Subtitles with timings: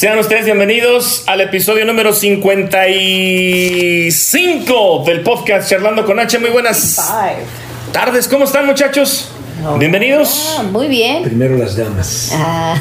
[0.00, 6.38] Sean ustedes bienvenidos al episodio número 55 del podcast Charlando con H.
[6.38, 7.44] Muy buenas Five.
[7.92, 9.30] tardes, ¿cómo están muchachos?
[9.78, 10.56] Bienvenidos.
[10.58, 11.22] Ah, muy bien.
[11.22, 12.32] Primero las damas.
[12.34, 12.76] Ah,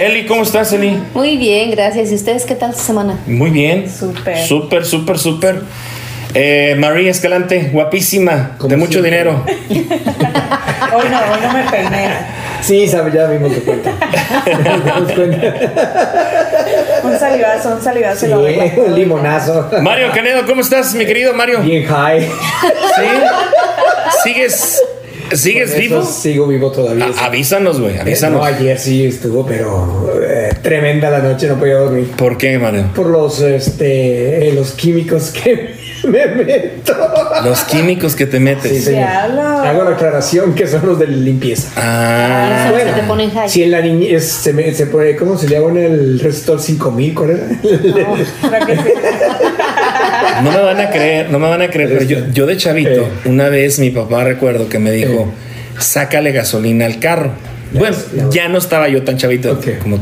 [0.00, 0.96] Eli, ¿cómo estás, Eli?
[1.14, 2.12] muy bien, gracias.
[2.12, 3.18] ¿Y ustedes qué tal esta semana?
[3.26, 3.90] Muy bien.
[3.92, 4.38] Súper.
[4.46, 5.62] Súper, súper, súper.
[6.32, 9.10] Eh, María Escalante, guapísima, de mucho siempre.
[9.10, 9.44] dinero.
[10.94, 12.08] Hoy no, hoy no me peiné.
[12.64, 13.90] Sí, sabe, ya vimos tu cuenta.
[17.02, 18.26] Un salivazo, un salivazo.
[18.26, 19.70] lo un limonazo.
[19.82, 21.60] Mario Canedo, ¿cómo estás, mi querido Mario?
[21.60, 22.22] Bien high.
[22.22, 23.06] ¿Sí?
[24.22, 24.82] ¿Sigues,
[25.36, 26.02] sigues vivo?
[26.04, 27.06] Sigo vivo todavía.
[27.20, 28.40] A- avísanos, güey, Eh, avísanos.
[28.40, 32.10] No, ayer sí estuvo, pero eh, tremenda la noche, no podía dormir.
[32.16, 32.90] ¿Por qué, Mario?
[32.94, 35.74] Por los, este, eh, los químicos que
[36.08, 36.94] me meto.
[37.44, 38.70] Los químicos que te metes.
[38.72, 39.08] Sí, señor.
[39.08, 41.70] Hago la aclaración que son los de limpieza.
[41.76, 43.48] Ah, los que te ponen high.
[43.48, 47.14] Si en la niñez se, me, se pone, ¿cómo se llama en el receptor 5000?
[47.14, 47.48] ¿Cuál era?
[48.74, 49.43] Sí.
[50.42, 52.90] No me van a creer, no me van a creer, pero yo, yo de chavito,
[52.90, 53.08] Eh.
[53.26, 55.32] una vez mi papá recuerdo que me dijo,
[55.78, 57.32] sácale gasolina al carro.
[57.72, 58.28] Bueno, ya.
[58.30, 59.98] ya no estaba yo tan chavito como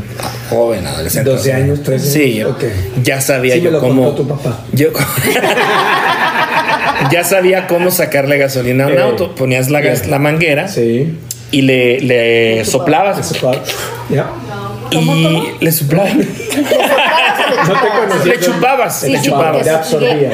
[0.51, 1.31] joven, adolescente.
[1.31, 2.51] 12 años, 13 Sí, años.
[2.51, 2.65] Ok.
[3.03, 4.05] ya sabía Sí me yo lo cómo.
[4.15, 4.61] contó tu papá.
[4.73, 4.89] Yo
[7.11, 9.01] ya sabía cómo sacarle gasolina a un Eh.
[9.01, 9.35] auto.
[9.35, 11.17] Ponías la, la manguera Sí.
[11.51, 13.59] y le, le soplabas fue-
[15.01, 16.15] Y le soplabas.
[16.17, 18.33] No te conocía.
[18.35, 19.63] Le chupabas, le Sí, chupabas.
[19.65, 20.31] te absorbía.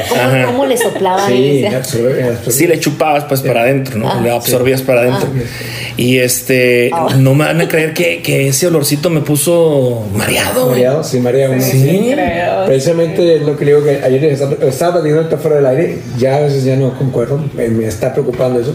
[0.47, 1.27] ¿Cómo, le soplaban?
[1.29, 2.53] Sí, Y me decía, absorbía, me absorbía.
[2.53, 4.09] Sí, le chupabas pues para adentro, ¿no?
[4.11, 4.21] Ah.
[4.23, 5.29] le absorbías para adentro.
[5.97, 7.09] Y este, Ah.
[7.19, 10.69] no me van a creer que, que ese olorcito me puso mareado.
[10.71, 11.55] Mareado, sí, mareado.
[11.61, 12.11] Sí.
[12.13, 12.67] Creo.
[12.67, 16.37] Precisamente es lo que le digo que ayer estaba, estaba platicando fuera del aire, ya
[16.37, 18.75] a veces ya no concuerdo, me, me está preocupando eso,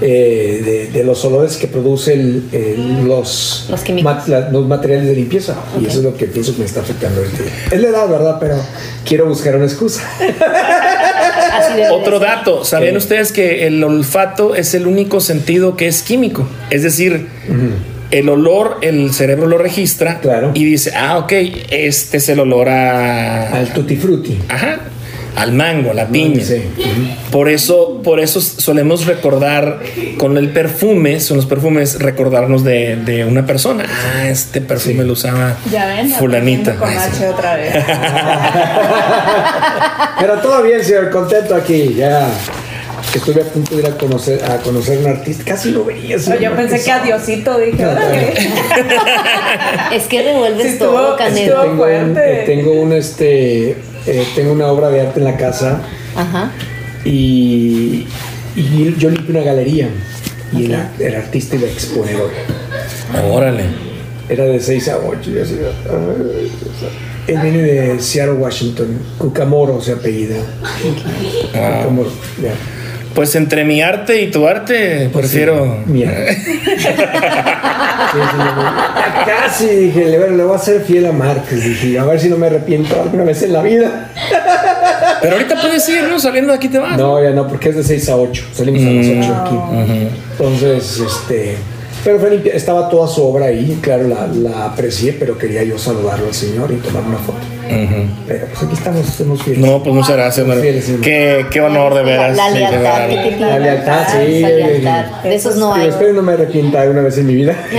[0.00, 5.14] eh, de, de los olores que produce el, el- los, Los la- los materiales de
[5.14, 5.56] limpieza.
[5.80, 7.42] Y eso es lo que pienso que me está afectando ahorita.
[7.70, 8.36] Es la edad, ¿verdad?
[8.40, 8.56] Pero
[9.04, 10.02] quiero buscar una excusa.
[11.92, 16.46] Otro dato, ¿sabían ustedes que el olfato es el único sentido que es químico?
[16.70, 17.26] Es decir,
[18.10, 20.52] el olor, el cerebro lo registra Claro.
[20.54, 21.32] y dice, ah, ok,
[21.70, 23.50] este es el olor a...
[23.52, 24.38] Al tutti frutti.
[24.48, 24.80] Ajá,
[25.38, 26.44] al mango, a la piña.
[26.44, 26.62] Sí.
[27.30, 29.80] Por eso, por eso solemos recordar
[30.18, 33.84] con el perfume, son los perfumes, recordarnos de, de una persona.
[33.88, 36.10] Ah, este perfume lo usaba Ya ven.
[36.10, 36.74] fulanita.
[36.76, 36.96] Con Ay.
[36.96, 37.74] H otra vez.
[40.20, 42.28] Pero todo bien, señor, contento aquí, ya.
[43.14, 46.18] Estuve a punto de ir a conocer a conocer un artista, casi lo veía.
[46.18, 47.82] señor Yo pensé que adiosito dije.
[47.82, 48.34] No, órale.
[49.94, 53.76] Es que revuelves todo, estuvo- tengo un, eh, tengo un este
[54.08, 55.82] eh, tengo una obra de arte en la casa
[56.16, 56.50] Ajá.
[57.04, 58.06] y,
[58.56, 59.88] y yo limpio una galería
[60.52, 62.30] y el, ar- el artista iba a exponer hoy.
[63.32, 63.64] Órale.
[64.28, 65.30] Era de 6 a 8.
[65.30, 65.56] y así,
[65.90, 66.50] ay,
[67.28, 68.98] él viene de Seattle, Washington.
[69.18, 70.36] Cucamoro se apellida.
[71.54, 71.76] Wow.
[71.82, 72.10] Cucamoro.
[73.14, 75.82] Pues entre mi arte y tu arte, prefiero.
[75.86, 76.12] Mira.
[76.32, 76.88] Sí, sí,
[78.14, 81.62] ya Casi dije, le, le voy a ser fiel a Márquez.
[81.64, 84.10] Dije, a ver si no me arrepiento alguna vez en la vida.
[85.20, 86.18] Pero ahorita puedes ir, ¿no?
[86.18, 86.96] Saliendo de aquí te vas.
[86.96, 88.44] No, ya no, porque es de 6 a 8.
[88.52, 90.08] Salimos a las 8 aquí.
[90.32, 91.56] Entonces, este.
[92.04, 95.76] Pero fue limpia- estaba toda su obra ahí, claro, la, la aprecié, pero quería yo
[95.78, 97.38] saludarlo al señor y tomar una foto.
[98.26, 99.64] Pero pues aquí estamos, somos fieles.
[99.64, 100.62] No, pues muchas gracias, Mario.
[100.62, 100.98] Fieles, sí.
[101.02, 102.36] Qué, qué honor de veras.
[102.36, 103.08] La sí, de lealtad verdad.
[103.08, 103.46] que te tiene.
[103.52, 104.16] La lealtad, sí.
[104.38, 105.04] Esa lealtad.
[105.22, 105.88] De esos no hay.
[105.88, 107.56] espero no me arrepienta una vez en mi vida.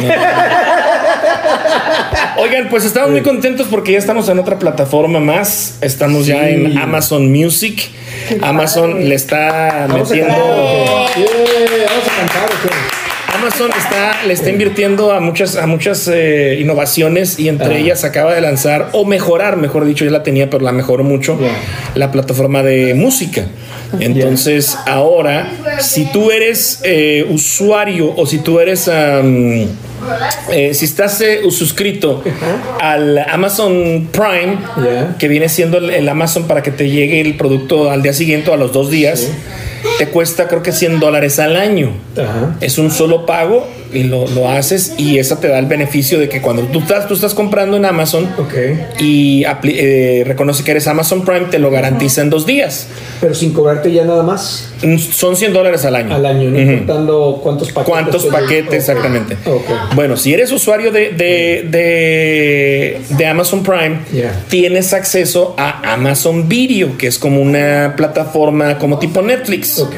[2.37, 5.77] Oigan, pues estamos muy contentos porque ya estamos en otra plataforma más.
[5.81, 6.53] Estamos ya Sí.
[6.53, 7.89] en Amazon Music.
[8.41, 10.33] Amazon le está Vamos a metiendo.
[10.35, 12.45] Vamos a cantar.
[12.45, 12.98] ¿o qué?
[13.39, 18.33] Amazon está, le está invirtiendo a muchas, a muchas eh, innovaciones y entre ellas acaba
[18.33, 21.39] de lanzar, o mejorar, mejor dicho, ya la tenía, pero la mejoró mucho,
[21.95, 23.45] la plataforma de música.
[23.99, 29.67] Entonces, ahora, si tú eres eh, usuario o si tú eres, eh,
[30.73, 32.21] si estás eh, suscrito
[32.79, 34.57] al Amazon Prime,
[35.17, 38.49] que viene siendo el, el Amazon para que te llegue el producto al día siguiente
[38.51, 39.29] o a los dos días,
[39.99, 41.91] te cuesta creo que 100 dólares al año.
[42.17, 42.55] Ajá.
[42.61, 46.29] Es un solo pago y lo, lo haces y eso te da el beneficio de
[46.29, 48.53] que cuando tú estás, tú estás comprando en Amazon Ok.
[48.99, 52.87] y apli- eh, reconoce que eres Amazon Prime, te lo garantiza en dos días.
[53.19, 54.69] Pero sin cobrarte ya nada más.
[54.81, 56.15] Mm, Son 100 dólares al año.
[56.15, 57.89] Al año, no importando cuántos paquetes.
[57.91, 59.37] ¿Cuántos te- paquetes exactamente?
[59.95, 64.43] Bueno, si eres usuario de, de, de- de Amazon Prime, Yeah.
[64.49, 69.79] tienes acceso a Amazon Video, que es como una plataforma como tipo Netflix.
[69.79, 69.95] Ok.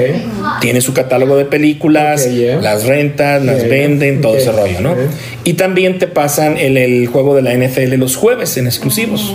[0.60, 2.60] Tiene su catálogo de películas, yeah.
[2.60, 4.96] las rentas, las venden, todo ese rollo, ¿no?
[5.44, 9.34] Y también te pasan el, el juego de la NFL los jueves en exclusivos.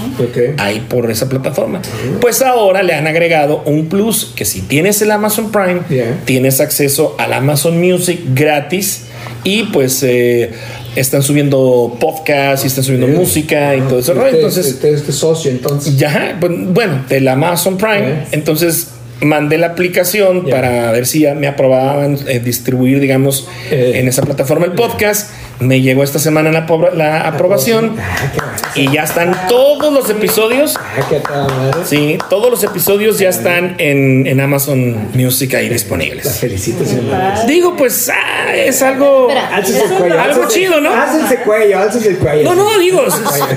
[0.58, 1.80] Ahí por esa plataforma.
[2.20, 6.20] Pues ahora le han agregado un plus que si tienes el Amazon Prime, Yeah.
[6.24, 9.02] tienes acceso al Amazon Music gratis
[9.44, 10.50] y pues eh,
[10.96, 13.16] están subiendo podcasts y están subiendo Yeah.
[13.18, 13.98] música y todo.
[13.98, 15.96] Usted- Entonces, usted es socio, entonces.
[15.96, 18.24] ya, pues, bueno, del Amazon Prime.
[18.32, 18.88] Entonces
[19.20, 20.54] mandé la aplicación Yeah.
[20.56, 23.92] para ver si ya me aprobaban eh, distribuir, digamos, Eh.
[23.96, 25.30] en esa plataforma el podcast.
[25.58, 28.90] Me llegó esta semana la, la aprobación Ah, qué bueno.
[28.92, 30.76] y ya están todos los episodios.
[30.78, 31.80] Ah, qué madre.
[31.86, 36.28] Sí, todos los episodios ya están en, en Amazon Music ahí La disponibles.
[36.38, 37.14] felicito, señor.
[37.46, 40.92] Digo, pues ah, es algo, algo chido, ¿no?
[40.92, 42.54] Álcese el cuello, álcese el cuello.
[42.54, 43.02] No, no, digo,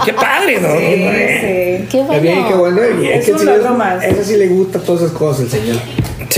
[0.06, 0.70] qué padre, ¿no?
[0.78, 1.88] Sí.
[1.90, 2.78] Qué bien, qué bueno.
[2.78, 3.02] bueno.
[3.10, 3.46] Es, Es que sí.
[4.06, 5.76] Eso sí le gusta todas esas cosas, el señor.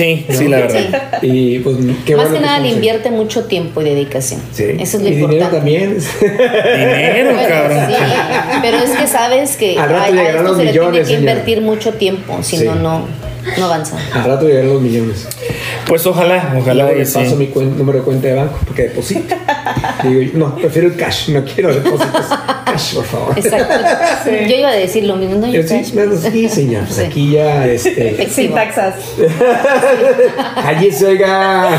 [0.01, 1.19] Sí, sí, la verdad.
[1.21, 4.41] Y pues qué Más bueno que nada le invierte mucho tiempo y dedicación.
[4.51, 4.63] Sí.
[4.79, 5.57] Eso es lo y dinero importante.
[5.57, 5.97] también.
[6.21, 7.79] Dinero, Bueno, cabrón.
[7.87, 7.93] sí,
[8.61, 10.99] pero es que sabes que Al rato a, a esto los se le millones, tiene
[11.01, 11.19] que señor.
[11.21, 12.65] invertir mucho tiempo, si Sí.
[12.65, 13.05] no, no,
[13.57, 13.97] no avanza.
[14.13, 15.27] Al rato llegarán los millones.
[15.87, 17.13] Pues ojalá, ojalá le sí.
[17.19, 19.35] paso mi número de cuenta de banco porque deposito.
[20.03, 22.25] Digo, no, prefiero el cash, no quiero depósitos.
[22.65, 23.37] Por favor.
[23.37, 23.73] Exacto.
[24.23, 24.29] Sí.
[24.49, 25.47] Yo iba a decir lo mismo, ¿no?
[25.47, 26.83] Yo sí, bueno, sí, señor.
[26.89, 27.01] Sí.
[27.01, 28.29] aquí ya, este.
[28.29, 28.95] Sin taxas.
[30.55, 31.69] Allí se oiga.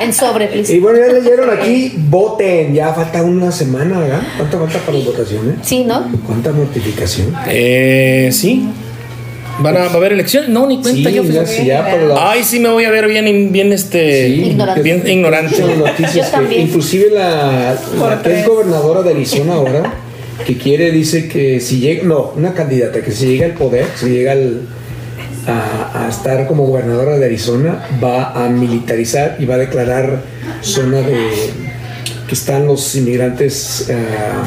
[0.00, 0.74] En sobre, please.
[0.74, 2.74] Y bueno, ya leyeron aquí, voten.
[2.74, 4.22] Ya falta una semana, ¿verdad?
[4.36, 5.54] ¿Cuánto falta para las votaciones?
[5.62, 6.10] Sí, ¿no?
[6.26, 7.34] ¿Cuánta mortificación?
[7.46, 8.68] Eh, sí.
[9.60, 10.48] ¿Van a, ¿Va a haber elecciones?
[10.48, 11.22] No, ni cuenta Sí, yo.
[11.22, 11.46] ya, fíjate.
[11.56, 14.26] sí, ya, pero la- Ay, sí me voy a ver bien, bien este.
[14.28, 14.82] Sí, Ignorante.
[14.82, 15.60] Bien ignorante.
[15.62, 16.62] Muchas noticias Yo que también.
[16.62, 19.94] inclusive la, la que es gobernadora de Arizona ahora,
[20.46, 24.06] que quiere, dice que si llega, no, una candidata, que si llega al poder, si
[24.08, 24.62] llega al-
[25.46, 30.22] a, a estar como gobernadora de Arizona, va a militarizar y va a declarar
[30.62, 31.16] zona de
[32.28, 33.90] que están los inmigrantes.
[33.92, 34.44] ah,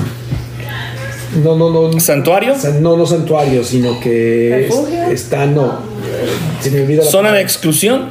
[1.44, 2.00] no, no, no.
[2.00, 2.56] ¿Santuario?
[2.58, 5.04] San- No, no santuarios, sino que ¿Refugio?
[5.12, 5.80] están, no.
[6.62, 8.10] Se me olvida la ¿Zona de exclusión?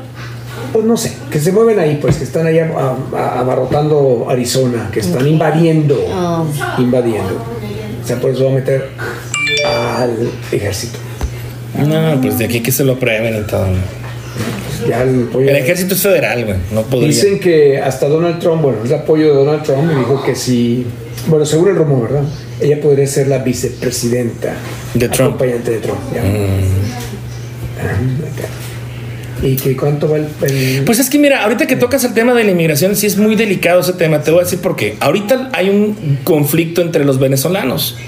[0.73, 2.69] Pues no sé, que se mueven ahí, pues que están ahí a-
[3.17, 6.45] a- abarrotando Arizona, que están invadiendo, Ah.
[6.79, 7.35] invadiendo.
[8.03, 8.89] O sea, por eso va a meter
[9.67, 10.99] al ejército.
[11.79, 13.67] No, pues de aquí que se lo prueben y todo.
[14.89, 16.57] Ya el, El ejército es federal, güey.
[16.73, 17.09] No podría.
[17.09, 20.35] Dicen que hasta Donald Trump, bueno, es el apoyo de Donald Trump y dijo que
[20.35, 20.87] si,
[21.29, 22.25] bueno, según el rumor, ¿verdad?
[22.61, 24.55] Ella podría ser la vicepresidenta
[24.95, 25.35] De Trump.
[25.35, 25.99] acompañante de Trump.
[26.15, 26.21] ya.
[27.81, 27.97] Ah.
[29.43, 32.33] ¿Y que cuánto va el, el- Pues es que mira, ahorita que tocas el tema
[32.33, 34.23] de la inmigración, sí es muy delicado ese tema.
[34.23, 34.97] Te voy a decir por qué.
[35.01, 37.99] Ahorita hay un conflicto entre los venezolanos.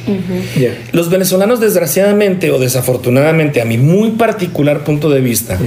[0.92, 5.58] Los venezolanos, desgraciadamente o desafortunadamente, a mi muy particular punto de vista,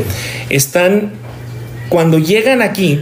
[0.49, 1.11] están,
[1.89, 3.01] cuando llegan aquí,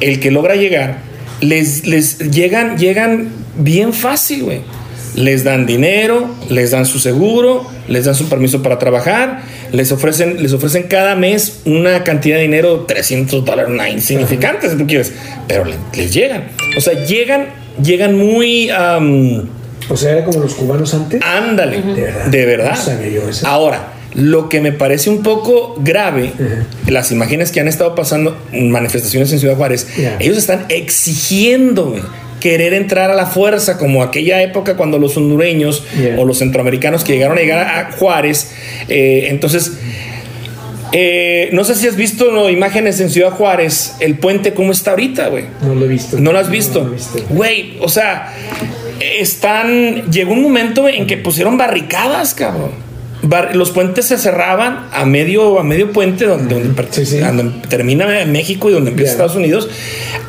[0.00, 0.98] el que logra llegar,
[1.42, 3.28] les, les llegan, llegan
[3.58, 4.60] bien fácil, güey.
[5.14, 10.42] Les dan dinero, les dan su seguro, les dan su permiso para trabajar, les ofrecen,
[10.42, 15.12] les ofrecen cada mes una cantidad de dinero, 300 dólares, una insignificante si tú quieres,
[15.46, 16.44] pero le- les llegan.
[16.78, 17.48] O sea, llegan,
[17.82, 18.70] llegan muy...
[18.70, 19.50] am,
[19.90, 21.20] O sea, era como los cubanos antes.
[21.22, 22.26] Ándale, De verdad.
[22.28, 22.70] de verdad.
[22.70, 23.46] No sabía yo eso.
[23.46, 26.32] Ahora, lo que me parece un poco grave,
[26.86, 29.86] las imágenes que han estado pasando manifestaciones en Ciudad Juárez,
[30.20, 32.02] ellos están exigiendo güey,
[32.40, 35.84] querer entrar a la fuerza, como aquella época cuando los hondureños
[36.18, 38.52] o los centroamericanos que llegaron a llegar a Juárez,
[38.88, 39.72] eh, entonces...
[40.92, 42.50] eh, no sé si has visto ¿no?
[42.50, 45.44] imágenes en Ciudad Juárez, el puente cómo está ahorita, güey.
[45.62, 46.20] No lo he visto.
[46.20, 46.48] ¿No lo has?
[46.48, 46.94] No visto.
[47.30, 48.34] Güey, o sea,
[49.00, 50.10] están.
[50.10, 52.91] Llegó un momento en que pusieron barricadas, cabrón.
[53.22, 57.18] Bar- los puentes se cerraban a medio, a medio puente donde, donde per- Sí, sí.
[57.18, 59.12] donde termina México y donde empieza.
[59.12, 59.68] Estados Unidos.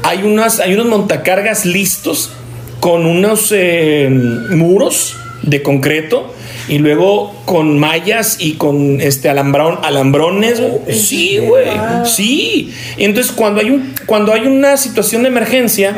[0.03, 2.31] Hay, unas, hay unos montacargas listos
[2.79, 4.07] con unos eh,
[4.51, 6.33] muros de concreto
[6.69, 10.62] y luego con mallas y con este alambrón, alambrones.
[10.62, 10.95] güey.
[10.97, 11.65] Sí, güey.
[12.05, 12.73] Sí.
[12.97, 15.93] Entonces, cuando hay un, cuando hay una situación de emergencia,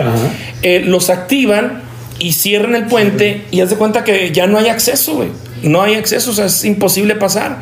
[0.62, 1.84] eh, los activan
[2.20, 5.28] y cierran el puente y haz de cuenta que ya no hay acceso, güey.
[5.66, 7.58] No hay acceso, o sea, es imposible pasar.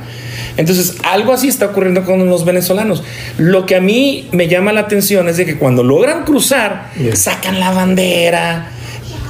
[0.58, 3.04] Entonces, algo así está ocurriendo con los venezolanos.
[3.40, 7.16] Lo que a mí me llama la atención es de que cuando logran cruzar, Yeah.
[7.16, 8.68] sacan la bandera,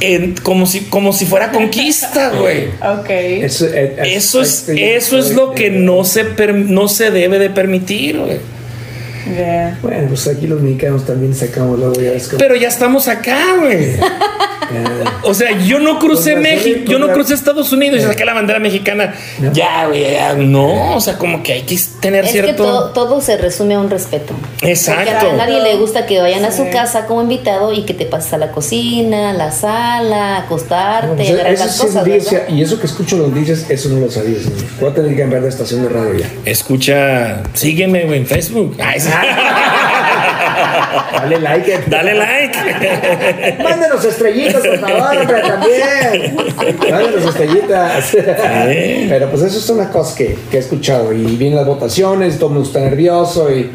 [0.01, 2.67] en- como, si, como si fuera conquista, güey.
[2.81, 3.09] Ok.
[3.09, 7.39] Eso, eh, Eso es, este- eso es lo que no se, per- no se debe
[7.39, 8.39] de permitir, güey.
[9.25, 9.77] Yeah.
[9.81, 13.95] Bueno, pues aquí los mexicanos también sacamos ya ves que- Pero ya estamos acá, güey.
[15.23, 18.03] O sea, yo no crucé Pues la México, yo no pues, crucé Estados Unidos y
[18.03, 19.13] saqué la bandera mexicana.
[19.39, 19.51] No.
[19.53, 20.95] Ya, güey, ya, no.
[20.95, 22.63] O sea, como que hay que tener Es que cierto.
[22.63, 24.33] todo, todo se resume a un respeto.
[24.61, 25.11] Exacto.
[25.19, 28.05] Porque a nadie le gusta que vayan a su casa como invitado y que te
[28.05, 32.07] pases a la cocina, a la sala, a acostarte, No, pues, eso las sí cosas.
[32.49, 34.39] y eso que escucho los dices, eso no lo sabía.
[34.39, 34.57] señor.
[34.79, 36.29] Voy a tener que cambiar de estación de radio ya.
[36.45, 38.75] Escucha, sígueme güey, en Facebook.
[38.77, 38.81] Sí.
[41.13, 41.79] Dale like.
[41.87, 42.57] Dale like.
[43.63, 46.35] Mándenos estrellitas, por favor, hombre, también.
[46.89, 48.15] Mándenos estrellitas.
[49.09, 51.13] Pero pues eso son las cosas que, que he escuchado.
[51.13, 53.51] Y vienen las votaciones, todo el mundo está nervioso.
[53.51, 53.69] Y,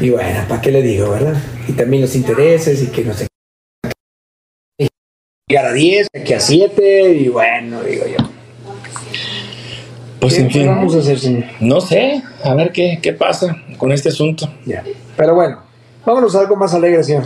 [0.00, 1.34] y bueno, ¿para qué le digo, verdad?
[1.68, 3.26] Y también los intereses y que no sé.
[5.46, 7.12] Llegar a 10, que a 7.
[7.12, 8.16] Y bueno, digo yo.
[10.20, 10.66] Pues ¿Qué en fin.
[10.66, 11.44] vamos a hacer, señor?
[11.60, 14.48] No sé, a ver qué, qué pasa con este asunto.
[14.64, 14.82] Ya.
[15.16, 15.62] Pero bueno,
[16.04, 17.24] vámonos a algo más alegre, señor.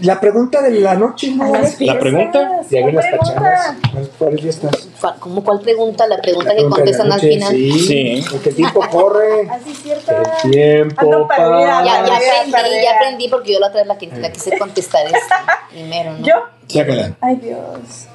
[0.00, 1.52] La pregunta de la noche, ¿no?
[1.80, 2.60] La pregunta.
[2.70, 3.34] Ya ven las pregunta.
[3.34, 4.08] pachangas.
[4.16, 4.88] ¿Cuáles fiestas?
[5.00, 6.06] ¿Cuál- ¿Cómo cuál pregunta?
[6.06, 7.52] La pregunta La que pregunta de la contestan al noche, final.
[7.52, 7.80] Sí.
[7.80, 8.24] Sí.
[8.30, 9.48] Porque el tiempo corre.
[9.50, 10.12] Así es cierto.
[10.44, 11.84] El tiempo perdida.
[11.84, 12.82] Ya, ya aprendí, tarea.
[12.84, 15.18] ya aprendí porque yo la otra vez la, que, la quise contestar este,
[15.72, 16.24] primero, ¿no?
[16.24, 16.34] ¿Yo?
[16.68, 17.16] Sácala.
[17.20, 17.58] Ay, Dios.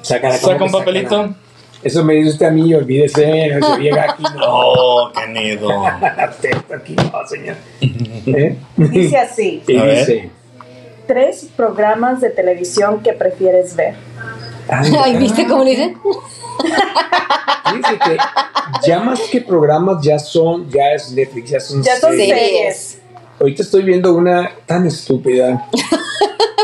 [0.00, 1.10] Sácala, Saca ¿cómo un que papelito.
[1.10, 1.34] sácala?
[1.84, 3.48] Eso me dice usted a mí, olvídese.
[3.60, 4.30] No se llega aquí, no.
[4.46, 5.68] Oh, qué nido.
[5.86, 7.56] aquí no, señor.
[7.80, 8.56] ¿Eh?
[8.76, 10.30] Dice así: Y dice.
[11.06, 13.94] Tres programas de televisión que prefieres ver.
[14.68, 15.98] Ay, Ay, ¿viste cómo le dicen?
[17.76, 18.16] Dice que
[18.86, 22.98] ya más que programas ya son, ya es Netflix, ya son Ya son series.
[23.38, 25.68] Ahorita estoy viendo una tan estúpida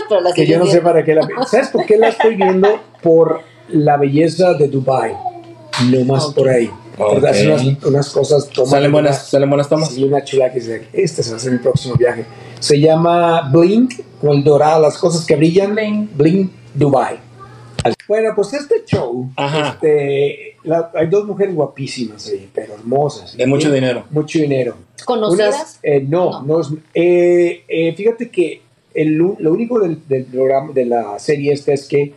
[0.09, 2.81] Pero la que yo no sé para qué la ¿Sabes por qué la estoy viendo?
[3.03, 5.13] Por la belleza de Dubai.
[5.91, 6.71] No más por ahí.
[6.99, 8.49] Unas, unas cosas.
[8.67, 9.89] Salen buenas, una- salen buenas tomas.
[9.91, 12.27] Sí, una chula que dice, este se va a ser mi próximo viaje.
[12.59, 15.75] Se llama Blink, con el dorado, las cosas que brillan.
[15.75, 16.11] Blink.
[16.17, 17.17] Blink Dubai.
[18.07, 19.71] Bueno, pues este show, Ajá.
[19.71, 23.35] este, la- hay dos mujeres guapísimas ahí, pero hermosas.
[23.37, 24.05] De mucho dinero.
[24.11, 24.75] Mucho dinero.
[25.07, 25.55] ¿Conocidas?
[25.55, 28.61] Unas, eh, no, no, es- eh, eh, fíjate que
[28.93, 32.13] el, lo único del, del programa, de la serie esta es que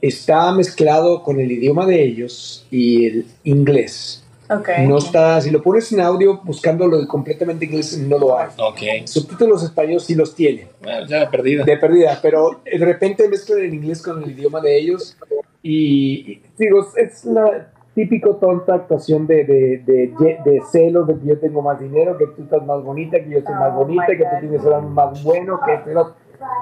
[0.00, 4.24] está mezclado con el idioma de ellos y el inglés.
[4.48, 4.68] Ok.
[4.88, 8.48] No está, si lo pones en audio buscándolo completamente inglés, no lo hay.
[8.58, 9.06] Ok.
[9.06, 11.64] Subtítulos españoles sí los tiene, Bueno, ya perdida.
[11.64, 15.16] de perdida, pero de repente mezclan el inglés con el idioma de ellos
[15.62, 21.26] y, y digo, es la típico tonta actuación de, de, de, de celos de que
[21.26, 24.04] yo tengo más dinero, que tú estás más bonita, que yo soy más Oh, bonita,
[24.08, 26.14] my que tú tienes más bueno, que pero,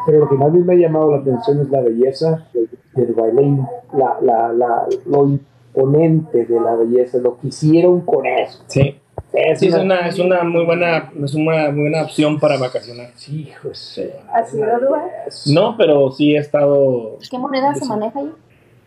[0.06, 2.46] pero lo que más me ha llamado la atención es la belleza
[2.94, 3.58] del baile,
[3.92, 8.62] la, la, la, lo imponente de la belleza, lo que hicieron con eso.
[8.66, 9.00] Sí.
[9.32, 12.56] Es Sí, es una- una, es una muy buena, es una muy buena opción para
[12.56, 13.08] vacacionar.
[13.14, 14.08] Sí, hijo, sí.
[14.32, 15.02] ¿Has ido a?
[15.52, 17.18] No, pero sí he estado.
[17.30, 18.32] ¿Qué moneda se maneja ahí?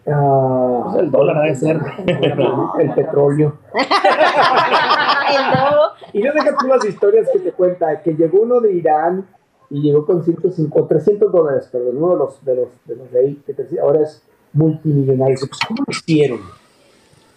[0.07, 1.79] Ah, Pues el dólar ha de ser.
[2.07, 3.53] el petróleo.
[3.73, 5.81] El dobo.
[6.13, 9.25] Y no deja tú las historias que te cuenta, que llegó uno de Irán
[9.71, 13.19] y llegó con 150, 300 dólares, perdón, uno de los de, los, de, los de
[13.19, 15.37] ahí, que ahora es multimillonario.
[15.39, 16.41] Pues, ¿cómo lo hicieron?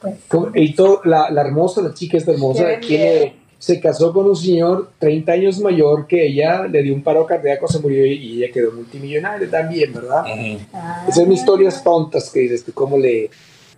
[0.01, 0.17] Pues.
[0.55, 4.91] Y todo, la, la hermosa, la chica esta hermosa, tiene, se casó con un señor
[4.99, 8.73] 30 años mayor que ella, le dio un paro cardíaco, se murió y, ella quedó
[8.73, 10.25] multimillonaria también, ¿verdad?
[10.73, 13.31] ah, Esas son historias tontas que dices tú, cómo le...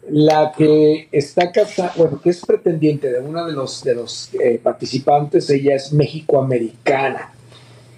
[0.09, 4.61] La que está casada, bueno, que es pretendiente de uno de los, de los eh,
[4.63, 7.36] participantes, ella es mexicoamericana.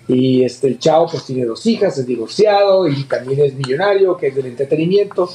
[0.09, 4.29] Y este, el chavo pues tiene dos hijas, es divorciado y también es millonario, que
[4.29, 5.29] es del entretenimiento,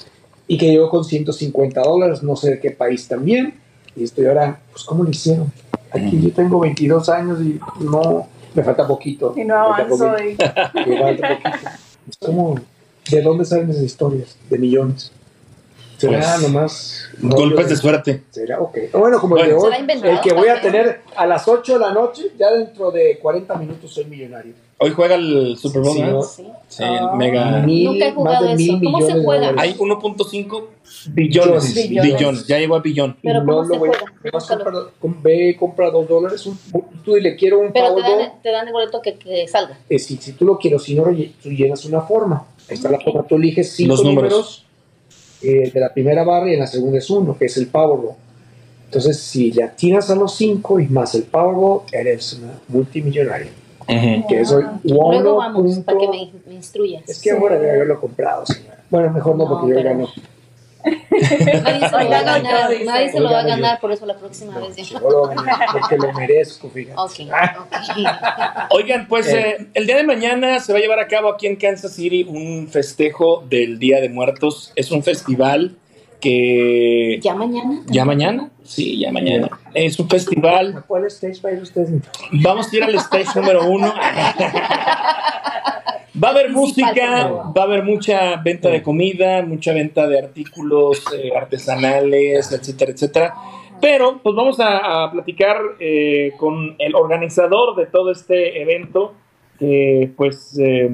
[0.47, 3.53] y que llegó con 150 dólares, no sé de qué país también.
[3.95, 5.51] Y estoy ahora, pues ¿cómo lo hicieron?
[5.91, 9.33] Aquí yo tengo 22 años y no, me falta poquito.
[9.37, 10.11] Y no Me falta avanzo.
[10.11, 10.43] poquito.
[10.85, 11.69] y- Me falta poquito.
[12.09, 12.55] Es como,
[13.11, 14.35] ¿de dónde salen esas historias?
[14.49, 15.11] De millones.
[16.07, 17.05] ¿Será Pues, nomás?
[17.21, 18.23] Golpes de suerte.
[18.31, 18.59] ¿Será?
[18.59, 18.77] Ok.
[18.93, 19.75] Bueno, como el de Bueno.
[19.77, 23.17] hoy, el que voy a tener a las 8 de la noche, ya dentro de
[23.21, 24.53] 40 minutos soy millonario.
[24.79, 26.11] Hoy juega el Super Bowl, Sí, ¿no?
[26.11, 26.23] ¿no?
[26.23, 26.43] Sí.
[26.67, 27.59] Sí, el mega.
[27.61, 28.79] Mil, Nunca he jugado más de mil eso.
[28.83, 29.47] ¿Cómo se juega?
[29.51, 29.55] dólares.
[29.61, 30.67] Hay 1.5
[31.13, 31.73] billones.
[31.73, 32.03] billones.
[32.03, 32.47] Billones.
[32.47, 33.15] Ya llegó a billón.
[33.23, 34.31] Pero Y ¿cómo se lo voy- juega?
[34.33, 34.63] Búscalo.
[34.63, 36.45] comprar- com- ve, compra dos dólares.
[36.45, 36.57] un-
[37.05, 39.77] tú dile, quiero un Pero te dan, te dan el boleto que, que salga.
[39.89, 41.03] Eh, si, si tú lo quieres, si no,
[41.41, 42.45] tú llenas una forma.
[42.69, 43.23] Ahí está la forma.
[43.27, 44.65] Tú eliges cinco Los números.
[45.43, 48.15] Eh, de la primera barra y en la segunda es uno, que es el Powerball.
[48.85, 53.49] Entonces, si le atinas a los cinco y más el Powerball, eres una multimillonaria.
[53.87, 54.27] Ujú.
[54.29, 57.03] Que soy Luego vamos punto- para que me, me instruyas.
[57.09, 58.81] Es que ahora de haberlo comprado, señora.
[58.89, 60.07] Bueno, mejor no, No, porque yo pero- gano.
[60.83, 64.17] Nadie se lo va a ganar, nadie se lo va a ganar, por eso la
[64.17, 64.99] próxima vez ya.
[64.99, 65.29] Lo
[65.71, 66.99] porque lo merezco, fíjate.
[68.69, 71.55] Oigan, pues eh, el día de mañana se va a llevar a cabo aquí en
[71.55, 74.73] Kansas City un festejo del Día de Muertos.
[74.75, 75.77] Es un festival
[76.19, 77.19] que...
[77.21, 77.81] ¿Ya mañana?
[77.87, 78.49] ¿Ya mañana?
[78.63, 79.49] Sí, ya mañana.
[79.73, 80.75] Es un festival.
[80.77, 81.87] ¿A cuál stage va a ir usted?
[82.31, 83.93] Vamos a ir al stage número uno.
[86.21, 86.91] Va a haber música,
[87.57, 93.33] va a haber mucha venta de comida, mucha venta de artículos eh, artesanales, etcétera, etcétera.
[93.81, 99.13] Pero pues vamos a, a platicar eh, con el organizador de todo este evento,
[99.59, 100.89] que pues eh,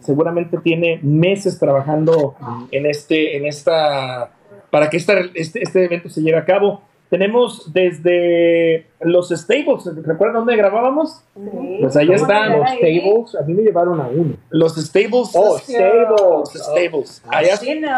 [0.00, 2.34] seguramente tiene meses trabajando
[2.70, 4.30] en este, en esta,
[4.70, 6.82] para que esta- este, este evento se lleve a cabo.
[7.12, 11.22] Tenemos desde los stables, ¿recuerdan dónde grabábamos?
[11.78, 14.34] Pues ahí están Los tables, a mí me llevaron a uno.
[14.48, 15.28] Los stables.
[15.34, 16.50] Oh, Los stables.
[16.54, 17.22] stables.
[17.28, 17.90] Allá, Sí, no.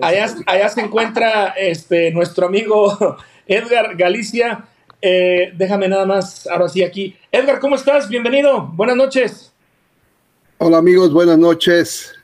[0.00, 2.96] allá, allá se encuentra este, nuestro amigo
[3.46, 4.64] Edgar Galicia.
[5.02, 7.14] Eh, déjame nada más, ahora sí aquí.
[7.30, 8.08] Edgar, ¿cómo estás?
[8.08, 8.70] Bienvenido.
[8.72, 9.52] Buenas noches.
[10.56, 12.14] Hola amigos, buenas noches.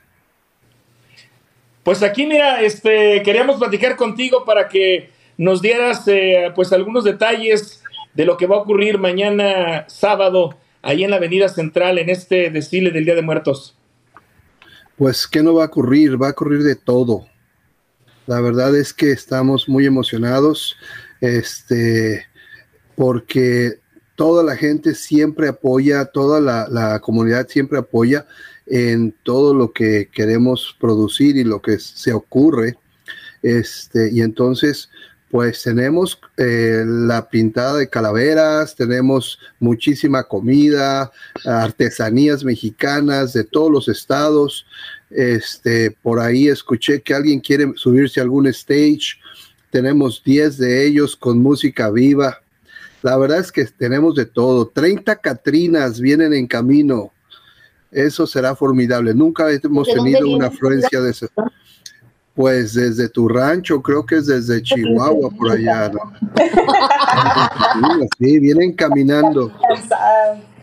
[1.83, 7.83] Pues aquí, mira, este, queríamos platicar contigo para que nos dieras eh, pues algunos detalles
[8.13, 12.49] de lo que va a ocurrir mañana sábado ahí en la Avenida Central en este
[12.49, 13.75] desfile del Día de Muertos.
[14.97, 16.21] Pues, ¿qué no va a ocurrir?
[16.21, 17.25] Va a ocurrir de todo.
[18.27, 20.77] La verdad es que estamos muy emocionados,
[21.19, 22.25] este,
[22.95, 23.79] porque
[24.15, 28.25] toda la gente siempre apoya, toda la, la comunidad siempre apoya
[28.67, 32.77] en todo lo que queremos producir y lo que se ocurre.
[33.41, 34.89] Este, y entonces,
[35.33, 41.11] pues tenemos eh, la pintada de calaveras, tenemos muchísima comida,
[41.43, 44.67] artesanías mexicanas de todos los estados.
[45.09, 49.17] Este, por ahí escuché que alguien quiere subirse a algún stage.
[49.71, 52.39] Tenemos 10 de ellos con música viva.
[53.01, 54.67] La verdad es que tenemos de todo.
[54.67, 57.11] 30 Catrinas vienen en camino.
[57.91, 59.15] Eso será formidable.
[59.15, 61.11] Nunca hemos ¿De dónde tenido una afluencia de.
[62.35, 66.13] Pues desde tu rancho, creo que es desde Chihuahua, por allá, ¿no?
[68.19, 69.51] Sí, vienen caminando.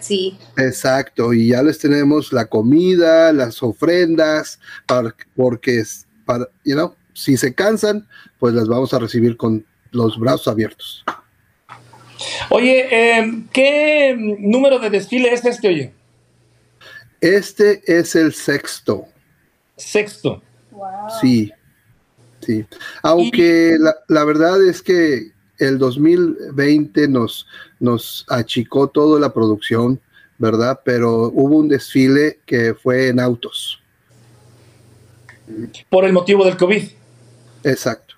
[0.00, 6.74] Sí, Exacto, y ya les tenemos la comida, las ofrendas, para, porque es para, you
[6.74, 8.08] know, si se cansan,
[8.38, 11.04] pues las vamos a recibir con los brazos abiertos.
[12.48, 15.92] Oye, eh, ¿qué número de desfile es este, oye?
[17.20, 19.06] Este es el sexto,
[19.76, 20.42] Sexto.
[20.70, 21.10] wow.
[21.20, 21.52] sí,
[22.40, 22.64] sí.
[23.02, 27.46] Aunque la, la verdad es que el 2020 nos,
[27.78, 30.00] nos achicó toda la producción,
[30.38, 30.80] ¿verdad?
[30.84, 33.80] Pero hubo un desfile que fue en autos,
[35.88, 36.82] Por el motivo del COVID.
[37.64, 38.14] exacto.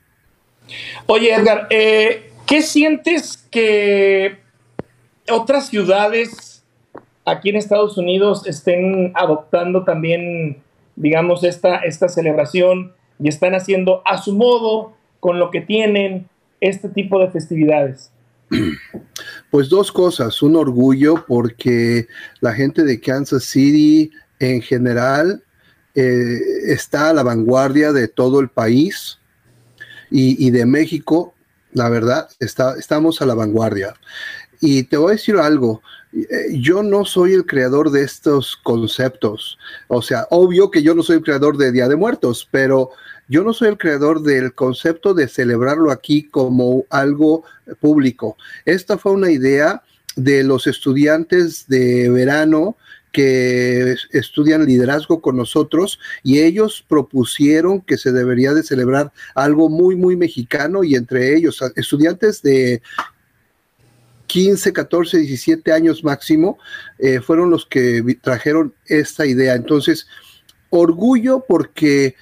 [1.07, 4.39] Oye, Edgar, eh, ¿qué sientes que
[5.29, 6.63] otras ciudades
[7.25, 10.63] aquí en Estados Unidos estén adoptando también,
[10.97, 16.29] digamos, esta, esta celebración y están haciendo a su modo, con lo que tienen,
[16.61, 18.11] este tipo de festividades?
[19.51, 22.07] Pues dos cosas, un orgullo porque
[22.41, 25.45] la gente de Kansas City en general
[25.95, 29.19] eh, está a la vanguardia de todo el país
[30.11, 31.35] y, y de México,
[31.73, 33.93] la verdad, está, estamos a la vanguardia.
[34.63, 35.83] Y te voy a decir algo,
[36.13, 39.59] eh, yo no soy el creador de estos conceptos,
[39.89, 42.91] o sea, obvio que yo no soy el creador de Día de Muertos, pero
[43.29, 47.45] yo no soy el creador del concepto de celebrarlo aquí como algo
[47.81, 48.37] público.
[48.65, 49.83] Esta fue una idea
[50.17, 52.77] de los estudiantes de verano
[53.13, 59.97] que estudian liderazgo con nosotros y ellos propusieron que se debería de celebrar algo muy,
[59.97, 62.83] muy mexicano y entre ellos estudiantes de
[64.27, 66.59] 15, 14, 17 años máximo
[66.99, 69.55] eh, fueron los que trajeron esta idea.
[69.55, 70.07] Entonces,
[70.73, 72.15] orgullo porque eh,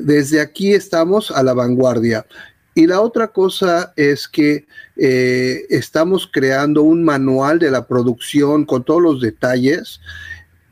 [0.00, 2.26] desde aquí estamos a la vanguardia.
[2.74, 8.84] Y la otra cosa es que eh, estamos creando un manual de la producción con
[8.84, 10.00] todos los detalles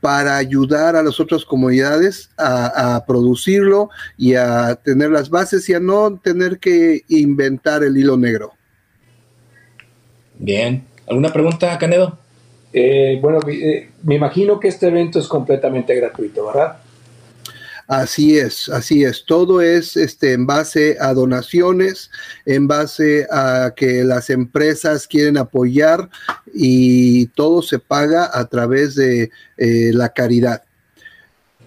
[0.01, 5.75] para ayudar a las otras comunidades a, a producirlo y a tener las bases y
[5.75, 8.55] a no tener que inventar el hilo negro.
[10.39, 10.87] Bien.
[11.07, 12.19] ¿Alguna pregunta, Canedo?
[12.73, 16.79] Eh, bueno, eh, me imagino que este evento es completamente gratuito, ¿verdad?
[17.89, 19.25] Así es, así es.
[19.25, 22.11] Todo es este, en base a donaciones,
[22.45, 26.11] en base a que las empresas quieren apoyar
[26.53, 30.63] y todo se paga a través de eh, la caridad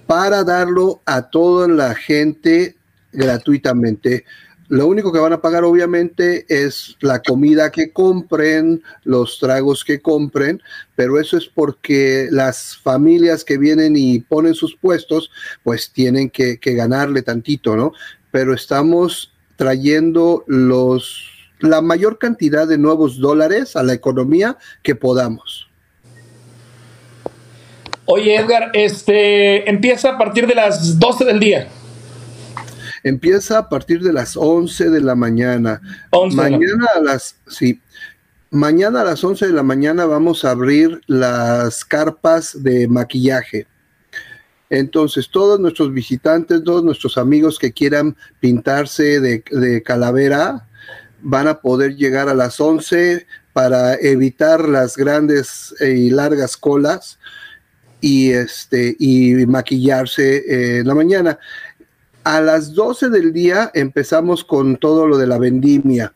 [0.05, 2.75] para darlo a toda la gente
[3.11, 4.23] gratuitamente.
[4.71, 9.99] Lo único que van a pagar obviamente es la comida que compren, los tragos que
[9.99, 10.63] compren,
[10.95, 15.29] pero eso es porque las familias que vienen y ponen sus puestos,
[15.61, 17.91] pues tienen que, ganarle tantito, ¿no?
[18.31, 21.27] Pero estamos trayendo los
[21.59, 25.67] la mayor cantidad de nuevos dólares a la economía que podamos.
[28.05, 31.67] Oye, Edgar, este empieza a partir de las 12 del día.
[33.03, 35.81] Empieza a partir de las 11 de la mañana.
[36.33, 37.81] mañana a las, sí,
[38.51, 43.65] mañana a las 11 de la mañana vamos a abrir las carpas de maquillaje.
[44.69, 50.67] Entonces, todos nuestros visitantes, todos nuestros amigos que quieran pintarse de, calavera,
[51.21, 57.19] van a poder llegar a las 11 para evitar las grandes y largas colas
[57.99, 61.37] y, este, y maquillarse en la mañana.
[62.23, 66.13] A las 12 del día empezamos con todo lo de la vendimia,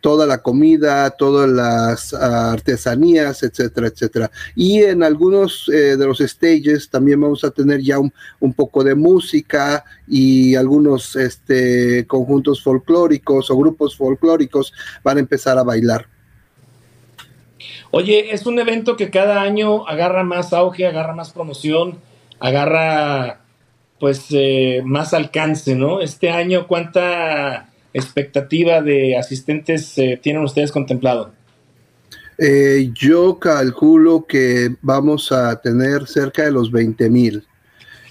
[0.00, 4.30] toda la comida, todas las artesanías, etcétera, etcétera.
[4.56, 8.94] Y en algunos eh, de los stages también vamos a tener ya un, poco de
[8.94, 14.72] música y algunos este, conjuntos folclóricos o grupos folclóricos
[15.04, 16.06] van a empezar a bailar.
[17.90, 21.98] Oye, es un evento que cada año agarra más auge, agarra más promoción,
[22.40, 23.41] agarra
[24.02, 26.00] pues eh, más alcance, ¿no?
[26.00, 31.32] Este año, ¿cuánta expectativa de asistentes eh, tienen ustedes contemplado?
[32.36, 37.46] Eh, yo calculo que vamos a tener cerca de los 20 mil.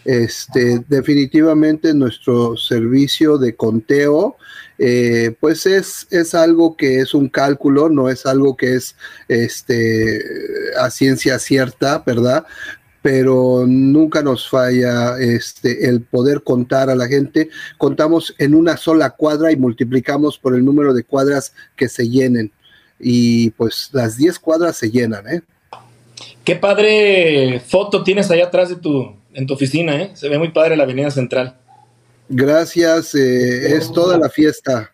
[0.05, 4.37] Este, definitivamente nuestro servicio de conteo,
[5.41, 8.95] pues es, es algo que es un cálculo, no es algo que es
[9.27, 10.23] este,
[10.79, 12.45] a ciencia cierta, ¿verdad?
[13.01, 17.49] Pero nunca nos falla este, el poder contar a la gente.
[17.77, 22.51] Contamos en una sola cuadra y multiplicamos por el número de cuadras que se llenen.
[22.99, 25.41] Y pues las 10 cuadras se llenan, ¿eh?
[26.43, 30.11] Qué padre foto tienes allá atrás de tu, en tu oficina, ¿eh?
[30.13, 31.57] Se ve muy padre la Avenida Central.
[32.29, 34.91] Gracias, eh, es toda la fiesta.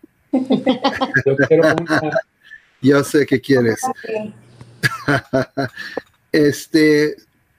[2.81, 3.79] Yo sé que quieres.
[6.31, 7.17] este,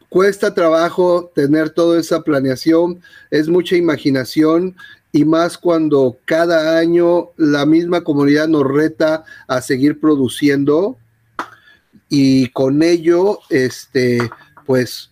[0.08, 4.76] cuesta trabajo tener toda esa planeación, es mucha imaginación
[5.12, 10.96] y más cuando cada año la misma comunidad nos reta a seguir produciendo
[12.08, 14.18] y con ello, este,
[14.64, 15.10] pues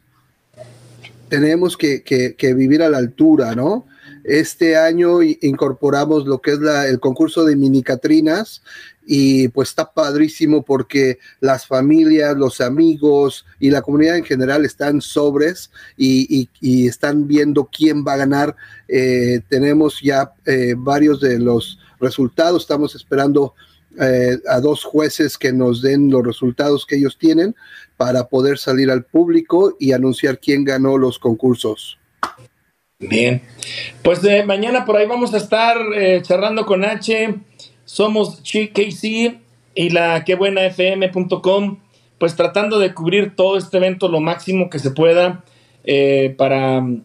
[1.28, 3.86] tenemos que, que vivir a la altura, ¿no?
[4.26, 8.60] Este año incorporamos lo que es la, el concurso de mini Catrinas
[9.06, 15.00] y pues está padrísimo porque las familias, los amigos y la comunidad en general están
[15.00, 16.50] sobres y,
[16.88, 18.56] están viendo quién va a ganar.
[18.88, 23.54] Eh, tenemos ya eh, varios de los resultados, estamos esperando
[24.00, 27.54] eh, a dos jueces que nos den los resultados que ellos tienen
[27.96, 31.96] para poder salir al público y anunciar quién ganó los concursos.
[32.98, 33.42] Bien,
[34.02, 35.76] pues mañana por ahí vamos a estar
[36.22, 37.34] charlando con H.
[37.84, 39.38] Somos KC
[39.76, 41.78] y la quebuenafm.com,
[42.18, 45.44] pues tratando de cubrir todo este evento lo máximo que se pueda
[45.84, 47.02] eh, para mm,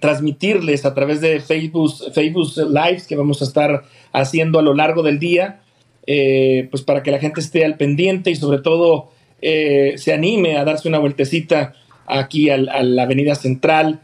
[0.00, 3.82] transmitirles a través de Facebook, Facebook Lives que vamos a estar
[4.12, 5.62] haciendo a lo largo del día,
[6.06, 9.10] eh, pues para que la gente esté al pendiente y sobre todo
[9.40, 11.74] eh, se anime a darse una vueltecita
[12.06, 14.02] aquí a la Avenida Central,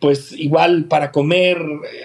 [0.00, 1.58] pues igual para comer,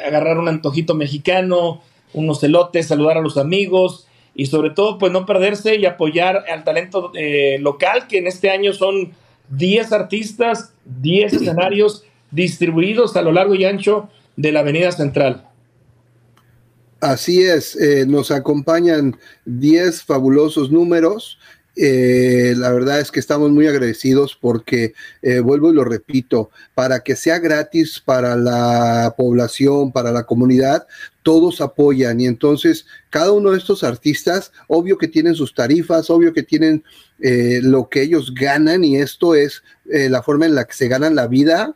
[0.05, 1.81] agarrar un antojito mexicano,
[2.13, 6.63] unos elotes, saludar a los amigos y sobre todo pues no perderse y apoyar al
[6.63, 9.13] talento eh, local que en este año son
[9.49, 15.47] 10 artistas, 10 escenarios distribuidos a lo largo y ancho de la Avenida Central.
[17.01, 21.39] Así es, eh, nos acompañan 10 fabulosos números
[21.83, 26.99] eh, la verdad es que estamos muy agradecidos porque, eh, vuelvo y lo repito, para
[26.99, 30.85] que sea gratis para la población, para la comunidad,
[31.23, 32.21] todos apoyan.
[32.21, 36.83] Y entonces cada uno de estos artistas, obvio que tienen sus tarifas, obvio que tienen
[37.19, 41.15] eh, lo que ellos ganan y esto es la forma en la que se ganan
[41.15, 41.75] la vida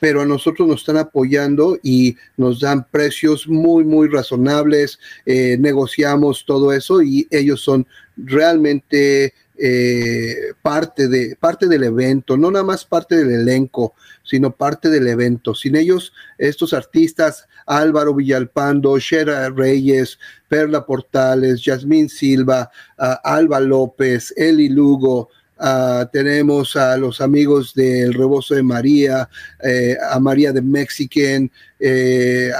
[0.00, 6.72] pero a nosotros nos están apoyando y nos dan precios muy, muy razonables, negociamos todo
[6.72, 7.86] eso y ellos son
[8.16, 14.88] realmente eh, parte, de, parte del evento, no nada más parte del elenco, sino parte
[14.88, 15.54] del evento.
[15.54, 24.70] Sin ellos, estos artistas, Álvaro Villalpando, Shera Reyes, Perla Portales, Yasmín Silva, Alba López, Eli
[24.70, 25.28] Lugo,
[26.12, 29.28] tenemos a los amigos del Rebozo de María,
[29.62, 32.50] eh, a María de Mexican, eh,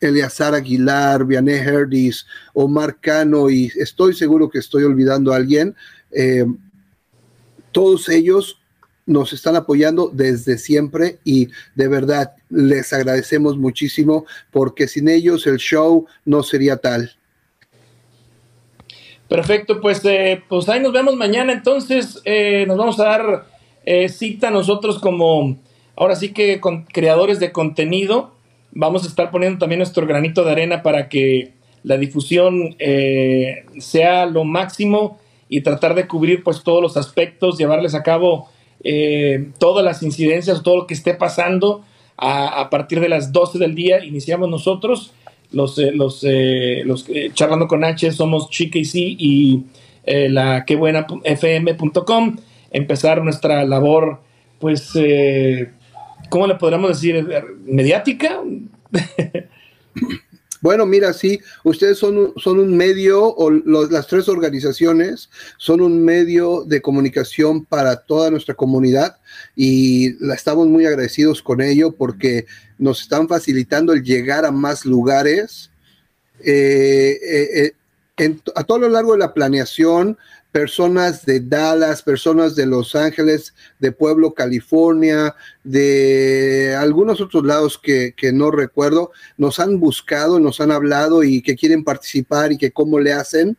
[0.00, 5.74] Eleazar Aguilar, Vianney Herdis, Omar Cano, y estoy seguro que estoy olvidando a alguien.
[6.10, 6.46] Eh,
[7.72, 8.60] todos ellos
[9.06, 15.58] nos están apoyando desde siempre y de verdad les agradecemos muchísimo porque sin ellos el
[15.58, 17.10] show no sería tal.
[19.28, 21.52] Perfecto, pues, eh, pues ahí nos vemos mañana.
[21.52, 23.46] Entonces, eh, nos vamos a dar
[23.86, 25.56] eh, cita nosotros como,
[25.96, 28.32] ahora sí que con creadores de contenido.
[28.72, 31.52] Vamos a estar poniendo también nuestro granito de arena para que
[31.84, 32.76] la difusión
[33.78, 38.48] sea lo máximo y tratar de cubrir pues todos los aspectos, llevarles a cabo
[39.58, 41.84] todas las incidencias, todo lo que esté pasando.
[42.16, 45.12] A, a partir de las 12 del día iniciamos nosotros
[45.54, 49.64] los, eh, los, eh, los eh, charlando con H somos Chica y sí y
[50.06, 52.36] la que buena fm.com
[52.70, 54.20] empezar nuestra labor
[54.58, 54.92] pues
[56.28, 57.26] ¿cómo le podríamos decir?
[57.64, 58.42] mediática
[60.64, 66.64] Bueno, mira, sí, ustedes son, son un medio, o las tres organizaciones son un medio
[66.64, 69.18] de comunicación para toda nuestra comunidad
[69.54, 72.46] y la estamos muy agradecidos con ello porque
[72.78, 75.70] nos están facilitando el llegar a más lugares.
[76.40, 77.72] Eh, eh,
[78.16, 80.16] eh, a todo lo largo de la planeación,
[80.54, 88.14] personas de Dallas, personas de Los Ángeles, de Pueblo, California, de algunos otros lados que,
[88.32, 93.00] no recuerdo, nos han buscado, nos han hablado y que quieren participar y que cómo
[93.00, 93.56] le hacen.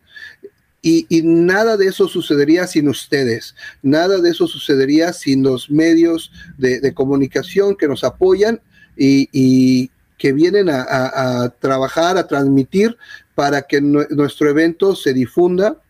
[0.82, 6.94] Y, nada de eso sucedería sin ustedes, nada de eso sucedería sin los medios de,
[6.94, 8.62] comunicación que nos apoyan
[8.96, 12.96] y, que vienen a, trabajar, a transmitir
[13.36, 15.82] para que nuestro evento se difunda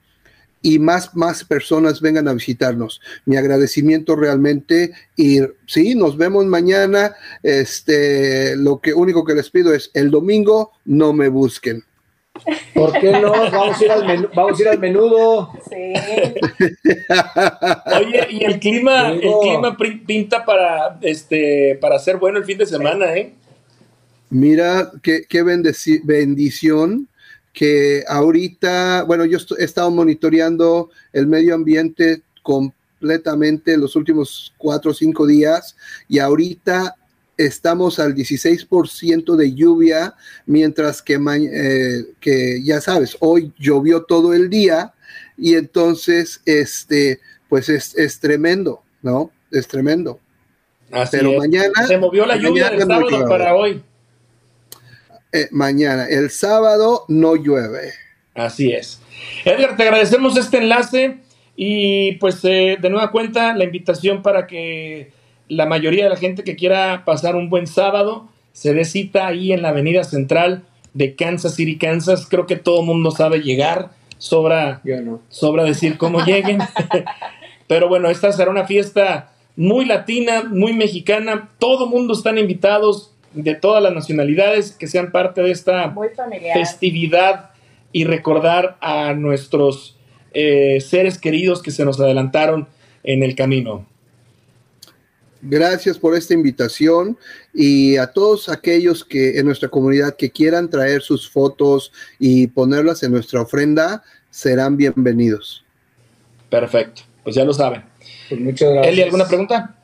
[0.65, 2.99] y más, más personas vengan a visitarnos.
[3.25, 7.13] Mi agradecimiento realmente y sí, nos vemos mañana.
[7.43, 11.83] Este, lo que único que les pido es el domingo no me busquen.
[12.73, 13.29] ¿Por qué no?
[13.31, 15.51] Vamos a ir al, vamos a ir al menudo.
[15.69, 15.93] Sí.
[17.99, 22.65] Oye, y el clima, el clima pinta para este para ser bueno el fin de
[22.65, 23.35] semana, ¿eh?
[24.31, 27.07] Mira, qué, qué bendición
[27.55, 34.93] que ahorita, bueno, yo he estado monitoreando el medio ambiente completamente los últimos cuatro o
[34.93, 35.75] cinco días
[36.09, 36.95] y ahorita
[37.37, 40.15] estamos al 16% de lluvia,
[40.45, 44.93] mientras que, eh, que ya sabes, hoy llovió todo el día
[45.37, 49.31] y entonces, este, pues es, es tremendo, ¿no?
[49.49, 50.19] Es tremendo.
[51.09, 51.87] Pero mañana...
[51.87, 53.81] Se movió la lluvia del sábado para hoy.
[55.35, 56.05] Eh, mañana.
[56.07, 57.91] El sábado no llueve.
[58.35, 59.01] Así es.
[59.43, 61.17] Edgar, te agradecemos este enlace
[61.57, 65.11] y pues eh, de nueva cuenta la invitación para que
[65.49, 69.51] la mayoría de la gente que quiera pasar un buen sábado se dé cita ahí
[69.51, 72.27] en la avenida central de Kansas City, Kansas.
[72.29, 73.89] Creo que todo el mundo sabe llegar.
[74.17, 74.81] Sobra,
[75.27, 76.59] sobra decir cómo lleguen.
[77.67, 81.49] Pero bueno, esta será una fiesta muy latina, muy mexicana.
[81.59, 85.93] Todo el mundo están invitados de todas las nacionalidades que sean parte de esta
[86.53, 87.51] festividad
[87.91, 89.97] y recordar a nuestros
[90.33, 92.67] eh, seres queridos que se nos adelantaron
[93.03, 93.85] en el camino.
[95.41, 97.17] Gracias por esta invitación
[97.53, 103.03] y a todos aquellos que en nuestra comunidad que quieran traer sus fotos y ponerlas
[103.03, 105.63] en nuestra ofrenda, serán bienvenidos.
[106.49, 107.83] Perfecto, pues ya lo saben.
[108.27, 108.93] Pues muchas gracias.
[108.93, 109.75] Eli, ¿alguna pregunta?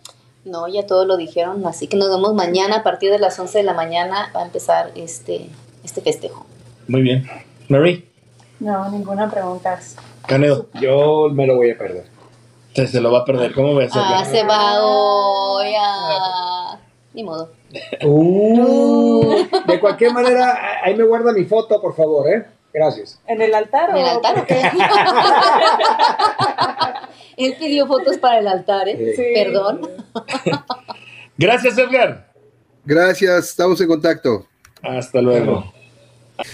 [0.44, 3.60] No, ya todo lo dijeron, así que nos vemos mañana a partir de las 11
[3.60, 5.50] de la mañana va a empezar este,
[5.84, 6.46] este festejo.
[6.88, 7.30] Muy bien.
[7.70, 8.08] Mary.
[8.60, 9.80] No, ninguna pregunta.
[10.28, 10.68] Canedo.
[10.80, 12.06] Yo me lo voy a perder.
[12.74, 13.92] Se, lo va a perder, ¿cómo ves?
[13.94, 16.80] Ah, se va hoy a...
[17.14, 17.50] Ni modo.
[18.04, 22.46] Uh, de cualquier manera, ahí me guarda mi foto, por favor, ¿eh?
[22.74, 23.20] Gracias.
[23.28, 23.90] ¿En el altar?
[23.90, 24.62] ¿En el altar o qué?
[27.46, 29.14] Él pidió fotos para el altar, ¿eh?
[29.16, 29.24] Sí.
[29.34, 29.82] Perdón.
[31.38, 32.32] Gracias, Edgar.
[32.86, 34.48] Gracias, estamos en contacto.
[34.82, 35.72] Hasta luego.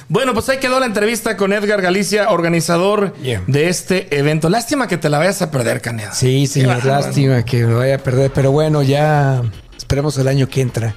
[0.10, 4.50] Bueno, pues ahí quedó la entrevista con Edgar Galicia, organizador de este evento.
[4.50, 6.12] Lástima que te la vayas a perder, Caneda.
[6.13, 9.41] Sí, señor, lástima que me vaya a perder, pero bueno, ya
[9.78, 10.95] esperemos el año que entra.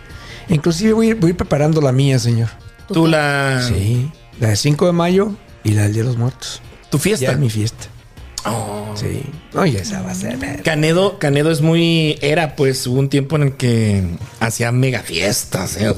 [0.48, 2.48] Inclusive voy, voy preparando la mía, señor.
[2.92, 3.62] ¿Tú la...?
[3.62, 6.60] Sí, la de 5 de mayo y la del Día de los Muertos.
[6.90, 7.26] ¿Tu fiesta?
[7.26, 7.86] Ya mi fiesta.
[8.44, 8.94] Oh.
[8.94, 9.22] Sí.
[9.54, 10.62] Oye, esa va a ser.
[10.62, 12.18] Canedo, Canedo es muy.
[12.20, 14.04] Era, pues, hubo un tiempo en el que
[14.40, 15.76] hacía mega fiestas.
[15.76, 15.92] ¿eh?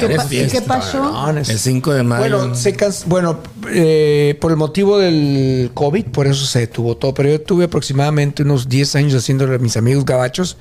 [0.00, 1.30] ¿Qué, pasó?
[1.30, 2.38] el 5 de mayo.
[2.38, 2.76] Bueno, se
[3.06, 7.14] bueno eh, por el motivo del COVID, por eso se detuvo todo.
[7.14, 10.56] Pero yo tuve aproximadamente unos 10 años haciéndole a mis amigos gabachos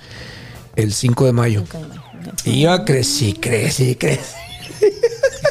[0.76, 1.64] el 5 de mayo.
[2.46, 4.36] Y yo crecí, crecí, crecí.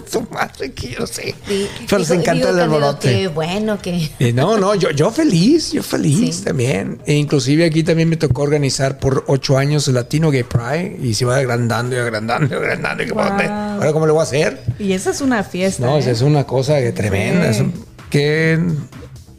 [0.10, 1.34] tu madre, que yo sé.
[1.46, 1.66] Sí.
[1.86, 3.08] Pero les encanta el alborote.
[3.12, 4.10] Qué bueno que.
[4.18, 6.44] Eh, no, no, yo, yo feliz, yo feliz Sí.
[6.44, 7.00] también.
[7.06, 11.14] E inclusive aquí también me tocó organizar por ocho años el Latino Gay Pride y
[11.14, 13.02] se va agrandando y agrandando y agrandando.
[13.02, 13.22] Y Wow.
[13.22, 14.62] Ahora, ¿cómo le voy a hacer?
[14.78, 15.84] Y esa es una fiesta.
[15.86, 16.00] No, ¿eh?
[16.00, 17.48] esa es una cosa que tremenda.
[17.50, 17.72] es un-
[18.10, 18.58] que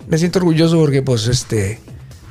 [0.08, 1.80] me siento orgulloso porque, pues, este,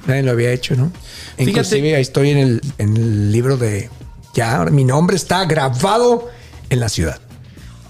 [0.07, 0.91] nadie lo había hecho, ¿no?
[1.37, 3.89] Fíjate- Inclusive ahí estoy en el, en el libro de.
[4.35, 6.31] Ya, mi nombre está grabado
[6.71, 7.21] en la ciudad.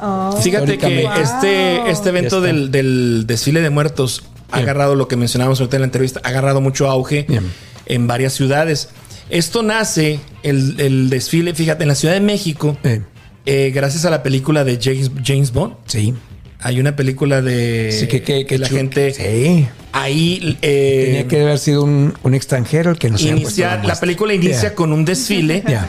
[0.05, 4.69] Oh, Fíjate que este, este evento del, del desfile de muertos ha Bien.
[4.69, 7.45] agarrado lo que mencionábamos ahorita en la entrevista, ha agarrado mucho auge Bien.
[7.87, 8.88] en varias ciudades.
[9.31, 13.01] Esto nace, el, el desfile, fíjate, en la Ciudad de México, Eh,
[13.47, 15.75] eh, gracias a la película de James, James Bond.
[15.87, 16.15] sí.
[16.65, 19.67] Hay una película de Sí, que, que, que la gente Sí.
[19.91, 23.83] ahí eh, Tenía que haber sido un, un extranjero el que nos haya puesto inicia,
[23.83, 25.88] la película inicia con un desfile Ya.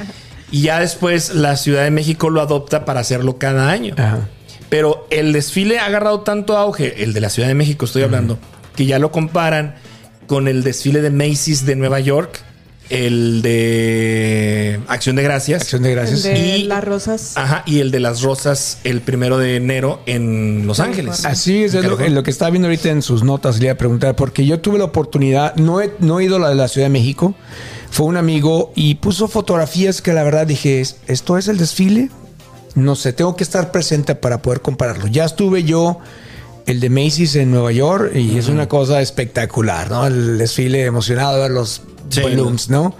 [0.54, 3.96] Y ya después la Ciudad de México lo adopta para hacerlo cada año.
[3.98, 4.30] Ajá.
[4.70, 8.38] Pero el desfile ha agarrado tanto auge, el de la Ciudad de México estoy hablando,
[8.76, 9.76] que ya lo comparan
[10.28, 12.40] con el desfile de Macy's de Nueva York,
[12.90, 15.62] el de Acción de Gracias.
[15.64, 16.24] Acción de el gracias.
[16.24, 17.32] de Y- las rosas.
[17.36, 21.26] Ajá, y el de las rosas el primero de enero en Los Ángeles.
[21.26, 23.74] Así es, En es lo, lo que estaba viendo ahorita en sus notas, le iba
[23.74, 26.56] a preguntar, porque yo tuve la oportunidad, no he, no he ido a la de
[26.56, 27.34] la Ciudad de México,
[27.94, 32.10] fue un amigo y puso fotografías que la verdad dije, "¿Es- ¿esto es el desfile?
[32.74, 35.06] No sé, tengo que estar presente para poder compararlo.
[35.06, 36.00] Ya estuve yo,
[36.66, 40.08] el de Macy's en Nueva York, y es una cosa espectacular, ¿no?
[40.08, 42.22] El desfile emocionado de ver los Sí.
[42.22, 42.96] balloons, ¿no?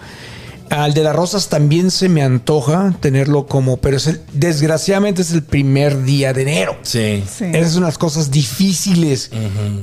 [0.76, 5.32] Al de las rosas también se me antoja tenerlo como, pero es el- desgraciadamente es
[5.32, 6.76] el primer día de enero.
[6.82, 7.24] Sí.
[7.32, 7.46] Sí.
[7.54, 9.30] Esas son las cosas difíciles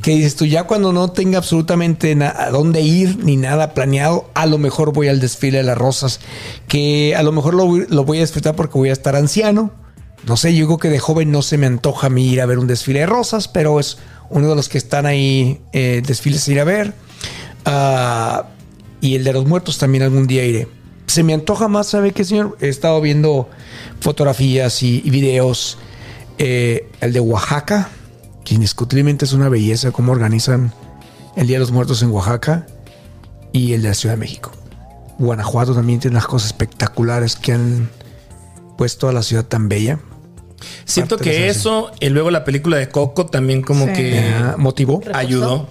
[0.02, 4.46] que dices tú, ya cuando no tenga absolutamente a dónde ir ni nada planeado, a
[4.46, 6.18] lo mejor voy al desfile de las rosas,
[6.66, 9.70] que a lo mejor lo, voy- lo voy a disfrutar porque voy a estar anciano.
[10.26, 12.46] No sé, yo creo que de joven no se me antoja a mí ir a
[12.46, 13.98] ver un desfile de rosas, pero es
[14.28, 16.94] uno de los que están ahí, eh, desfiles a ir a ver.
[17.64, 18.46] Ah,
[19.00, 20.66] y el de los muertos también algún día iré.
[21.10, 22.56] Se me antoja más, ¿sabe qué, señor?
[22.60, 23.48] He estado viendo
[24.00, 25.76] fotografías y, y videos.
[26.38, 27.88] Eh, el de Oaxaca,
[28.44, 30.72] que indiscutiblemente es una belleza cómo organizan
[31.34, 32.68] el Día de los Muertos en Oaxaca.
[33.52, 34.52] Y el de la Ciudad de México.
[35.18, 37.90] Guanajuato también tiene unas cosas espectaculares que han
[38.78, 39.98] puesto a la ciudad tan bella.
[40.84, 43.92] Siento Parte que eso, y luego la película de Coco también como Sí.
[43.94, 45.02] que Ah, motivó.
[45.12, 45.68] ayudó.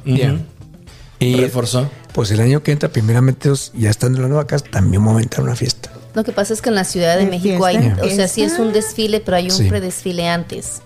[1.22, 1.90] Y Reforzó.
[2.14, 5.12] Pues el año que entra, primeramente, ya estando en la nueva casa, también va a
[5.12, 5.92] aumentar una fiesta.
[6.16, 8.42] Lo que pasa es que en la Ciudad de ¿De México hay, o sea, sí
[8.42, 9.70] es un desfile, pero hay un Sí.
[9.70, 10.82] predesfile antes.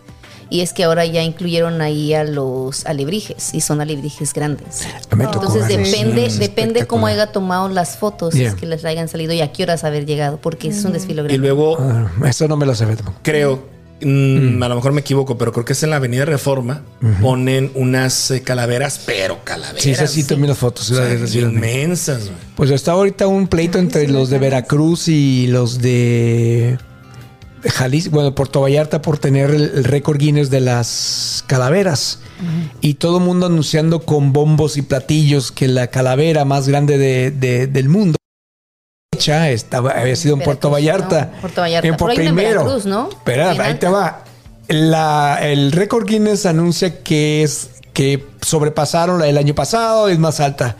[0.49, 4.81] Y es que ahora ya incluyeron ahí a los alebrijes y son alebrijes grandes.
[5.15, 8.49] Me tocó Entonces depende, depende cómo haya tomado las fotos, Yeah.
[8.49, 11.23] es que les hayan salido y a qué horas haber llegado, porque es un desfile
[11.23, 11.33] grande.
[11.33, 13.17] Y luego Ah, eso no me lo sabía tampoco.
[13.23, 13.63] creo,
[14.05, 16.83] mm, a lo mejor me equivoco, pero creo que es en la Avenida Reforma,
[17.21, 19.83] ponen unas eh, calaveras, pero calaveras.
[19.83, 20.89] Sí, sí, sí, también las fotos.
[20.91, 22.25] o sea, las- inmensas.
[22.25, 22.35] güey.
[22.55, 26.77] Pues está ahorita un pleito entre los de Veracruz y los de
[27.65, 32.19] Jalisco, bueno, Puerto Vallarta por tener el, el récord Guinness de las calaveras.
[32.81, 37.31] Y todo el mundo anunciando con bombos y platillos que la calavera más grande de-
[37.31, 38.17] de- del mundo
[39.13, 41.31] hecha estaba, había sido en Puerto Veracruz, Vallarta.
[41.35, 41.41] ¿no?
[41.41, 41.87] Puerto Vallarta.
[41.87, 42.59] En- por Pero una en primero.
[42.65, 43.09] Veracruz, ¿no?
[43.51, 44.23] Bien ahí te va.
[44.67, 50.39] La- el récord Guinness anuncia que es que sobrepasaron la del año pasado, es más
[50.39, 50.75] alta.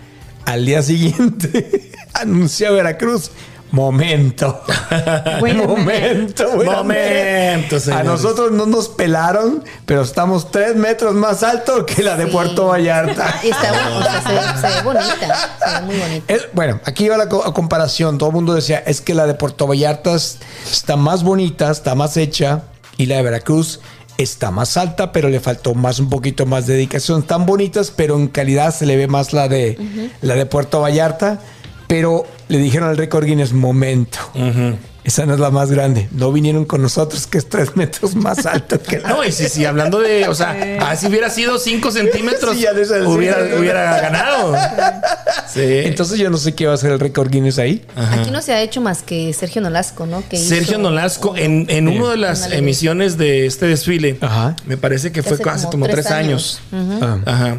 [0.46, 3.32] Al día siguiente anuncia Veracruz.
[3.74, 4.62] Momento.
[5.42, 6.46] Momento.
[6.64, 7.78] Momento.
[7.92, 12.32] A nosotros no nos pelaron, pero estamos tres metros más alto que la de Sí.
[12.32, 13.30] Puerto Vallarta.
[13.44, 16.34] Está bueno, o sea, se, ve- se ve bonita, se ve muy bonita.
[16.36, 18.20] Es- bueno, aquí va la co- comparación.
[18.20, 20.38] Todo el mundo decía, es que la de Puerto Vallarta es-
[20.72, 22.62] está más bonita, está más hecha,
[22.98, 23.80] y la de Veracruz
[24.20, 27.22] está más alta, pero le faltó más un poquito más de dedicación.
[27.22, 29.80] Están bonitas, pero en calidad se le ve más la de
[30.22, 31.40] la de Puerto Vallarta.
[31.88, 34.20] Pero le dijeron al récord Guinness, momento.
[35.04, 36.08] Esa no es la más grande.
[36.14, 39.10] No vinieron con nosotros, que es tres metros más alto que la.
[39.10, 42.62] No, y si, si hablando de, o sea, ah, si hubiera sido 5 centímetros, Sí,
[42.62, 43.54] ya de esa- hubiera, sí.
[43.60, 44.56] hubiera ganado.
[45.54, 45.60] Sí.
[45.62, 47.86] Entonces yo no sé qué va a ser el récord Guinness ahí.
[47.98, 50.24] Aquí no se ha hecho más que Sergio Nolasco, ¿no?
[50.30, 54.56] Que Sergio hizo- Nolasco, en, en una de las Una emisiones de este desfile, Ajá.
[54.66, 56.62] me parece que fue Hace hace como como tres tres años.
[56.72, 57.00] años.
[57.04, 57.18] Ah.
[57.26, 57.58] Ajá.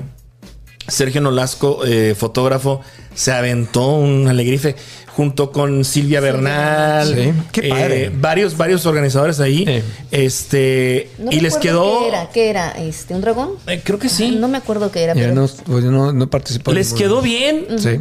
[0.89, 2.81] Sergio Nolasco, eh, fotógrafo,
[3.15, 4.77] se aventó un alegrife
[5.17, 7.15] junto con Silvia Bernal.
[7.15, 8.13] Sí, qué eh, padre.
[8.15, 9.65] varios, varios organizadores ahí.
[9.67, 9.83] Eh.
[10.11, 11.11] Este.
[11.19, 12.01] No y les quedó.
[12.01, 12.31] ¿Qué era?
[12.31, 12.71] ¿Qué era?
[12.73, 13.51] Este, ¿Un dragón?
[13.67, 14.33] eh, creo que sí.
[14.33, 16.73] No me acuerdo qué era, pero no, pues yo no, no participó.
[16.73, 17.67] en les quedó bien.
[17.79, 18.01] Sí.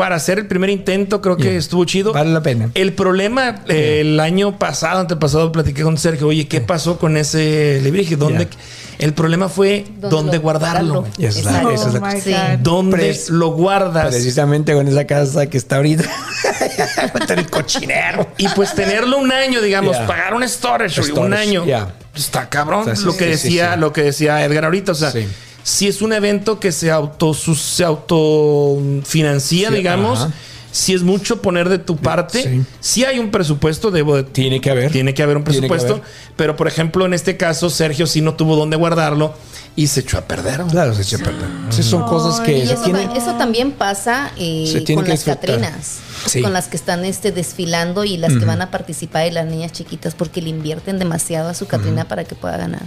[0.00, 1.58] Para hacer el primer intento, creo que Yeah.
[1.58, 2.14] estuvo chido.
[2.14, 2.70] Vale la pena.
[2.72, 7.80] El problema, eh, el año pasado, antepasado, platiqué con Sergio, oye, ¿qué pasó con ese
[7.82, 8.16] librije?
[8.16, 8.46] ¿Dónde?
[8.46, 8.58] Yeah.
[8.98, 11.06] El problema fue dónde, lo- guardarlo.
[11.18, 11.70] Esa es la- Exacto.
[11.72, 12.30] esa es la Oh Sí.
[12.32, 12.58] God.
[12.60, 14.06] ¿Dónde Pres- lo guardas?
[14.08, 16.04] Precisamente con esa casa que está ahorita.
[16.04, 18.26] Va a estar el cochinero.
[18.38, 20.06] Y pues tenerlo un año, digamos, Yeah.
[20.06, 21.64] pagar un storage, un Storage, año.
[21.66, 21.94] yeah.
[22.14, 22.80] Está cabrón.
[22.80, 23.80] O sea, sí, lo que sí, sí, decía, sí.
[23.80, 24.92] lo que decía Edgar ahorita.
[24.92, 25.26] O sea, Sí.
[25.70, 30.20] Si es un evento que se auto se autofinancia, Sí, digamos.
[30.20, 30.32] ajá.
[30.72, 32.62] Si es mucho poner de tu parte, Sí.
[32.78, 34.92] si hay un presupuesto, debo de- Tiene que haber.
[34.92, 35.94] tiene que haber un presupuesto.
[35.94, 36.04] haber.
[36.36, 39.34] Pero por ejemplo, en este caso, Sergio sí no tuvo dónde guardarlo
[39.74, 40.62] y se echó a perder.
[40.70, 41.48] Claro, se echa a perder.
[41.70, 42.74] Sí, son cosas que eso,
[43.16, 45.40] eso también pasa eh, Se tiene con que las disfrutar.
[45.60, 46.40] Catrinas, Sí.
[46.40, 49.72] con las que están este, desfilando y las que van a participar y las niñas
[49.72, 52.82] chiquitas porque le invierten demasiado a su Catrina para que pueda ganar.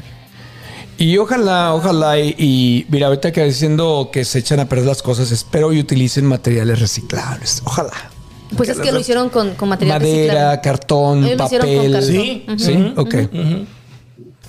[0.98, 5.02] Y ojalá, ojalá, y, y mira, ahorita que diciendo que se echan a perder las
[5.02, 7.62] cosas, espero y utilicen materiales reciclables.
[7.66, 7.92] Ojalá.
[8.56, 10.22] Pues es que lo hicieron con, con material Madera,
[10.52, 10.62] reciclable.
[10.62, 11.92] cartón, Ellos lo hicieron con papel.
[11.94, 12.12] cartón.
[12.12, 12.46] Sí.
[12.66, 13.16] Sí, ok.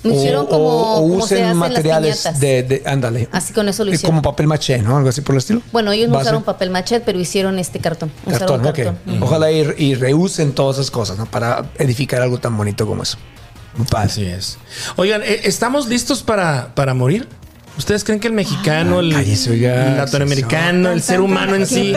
[0.03, 3.27] Lo hicieron O- como, o, o como se usen hacen materiales las de, de- ándale.
[3.31, 4.11] Así con eso lo hicieron.
[4.17, 4.95] Como papel maché, ¿no?
[4.97, 5.61] Algo así por el estilo.
[5.71, 8.11] Bueno, ellos no usaron papel machet, pero hicieron este cartón.
[8.29, 8.75] Cartón, usaron ok.
[8.75, 9.23] cartón.
[9.23, 11.25] Ojalá y, y reusen todas esas cosas, ¿no?
[11.25, 13.17] Para edificar algo tan bonito como eso.
[13.95, 14.57] Así es.
[14.95, 17.27] Oigan, eh, ¿estamos listos para, para morir?
[17.77, 21.93] ¿Ustedes creen que el mexicano, el, cállese, oiga, el latinoamericano, el ser humano en ¿Quién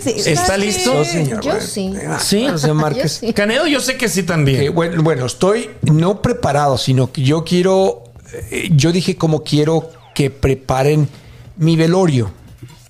[0.00, 0.30] sí...
[0.30, 0.94] ¿Está listo?
[0.94, 1.40] No, señor.
[1.42, 1.66] Yo bueno.
[1.66, 1.92] sí.
[2.20, 2.46] Sí.
[2.46, 3.32] Yo sí.
[3.32, 4.72] Canedo yo sé que sí también.
[4.72, 8.04] Bueno, bueno, estoy no preparado, sino que yo quiero,
[8.52, 11.08] eh, yo dije como quiero que preparen
[11.56, 12.30] mi velorio.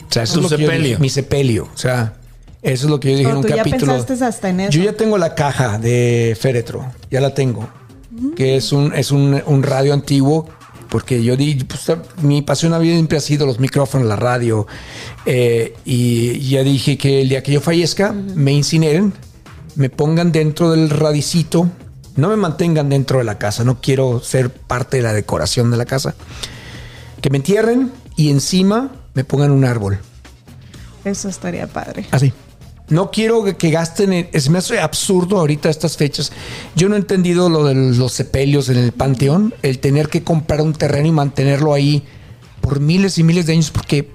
[0.06, 0.88] O sea, eso Tu es lo que yo sepelio.
[0.90, 1.68] dije, mi sepelio.
[1.74, 2.12] O sea,
[2.60, 3.92] eso es lo que yo dije Oh, en un tú ya capítulo.
[3.94, 4.72] pensaste hasta en eso.
[4.72, 7.66] Yo ya tengo la caja de féretro, ya la tengo.
[8.36, 10.48] Que es un, es un, un radio antiguo.
[10.88, 11.92] Porque yo di, pues,
[12.22, 14.66] mi pasión había siempre ha sido los micrófonos, la radio.
[15.26, 19.12] eh, y ya dije que el día que yo fallezca, me incineren,
[19.74, 21.68] me pongan dentro del radicito,
[22.16, 25.76] no me mantengan dentro de la casa, no quiero ser parte de la decoración de
[25.76, 26.14] la casa.
[27.20, 29.98] Que me entierren y encima me pongan un árbol.
[31.04, 32.06] Eso estaría padre.
[32.12, 32.32] Así.
[32.90, 34.12] No quiero que, gasten.
[34.12, 36.32] en- es, me hace absurdo ahorita estas fechas.
[36.74, 39.54] Yo no he entendido lo de los sepelios en el panteón.
[39.62, 42.02] El tener que comprar un terreno y mantenerlo ahí
[42.60, 43.70] por miles y miles de años.
[43.70, 44.10] Porque,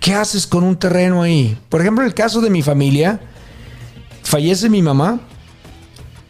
[0.00, 1.58] ¿qué haces con un terreno ahí?
[1.68, 3.20] Por ejemplo, el caso de mi familia,
[4.22, 5.20] fallece mi mamá.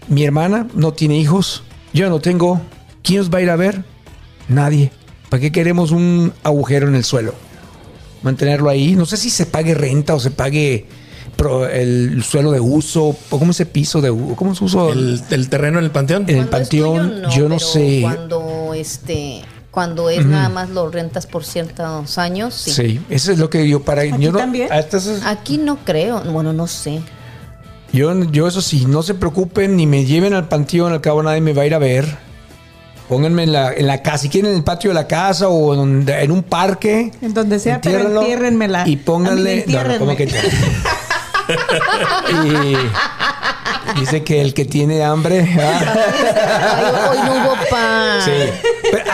[0.08, 1.62] Mi hermana no tiene hijos.
[1.92, 2.60] Yo no tengo.
[3.02, 3.84] ¿Quién nos va a ir a ver?
[4.48, 4.90] Nadie.
[5.28, 7.34] ¿Para qué queremos un agujero en el suelo?
[8.22, 8.96] mantenerlo ahí.
[8.96, 10.86] No sé si se pague renta o se pague
[11.36, 15.48] pro- el suelo de uso, o cómo ese piso de cómo se usa El, el
[15.48, 16.24] terreno en el panteón.
[16.28, 17.98] En el es tuyo, panteón, yo no pero sé.
[18.02, 22.70] Cuando este cuando es nada más lo rentas por ciertos años, sí.
[22.72, 24.68] Sí, eso es lo que yo para ¿Aquí yo no, también?
[24.72, 27.00] es- Aquí no creo, bueno, no sé.
[27.92, 31.42] yo, yo eso sí, no se preocupen ni me lleven al panteón, al cabo nadie
[31.42, 32.06] me va a ir a ver.
[33.06, 35.74] Pónganme en la, en la casa, si quieren en el patio de la casa o
[35.74, 37.12] en, un parque.
[37.20, 38.88] En donde sea, pero entiérrenmela.
[38.88, 39.62] Y pónganle.
[39.62, 40.56] A mí no, no, ¿cómo que entiérrenme.
[43.94, 45.48] Y dice que el que tiene hambre.
[45.60, 45.94] ah.
[46.76, 48.20] Ay, hoy no hubo pan.
[48.24, 48.32] Sí.
[48.90, 49.04] Pero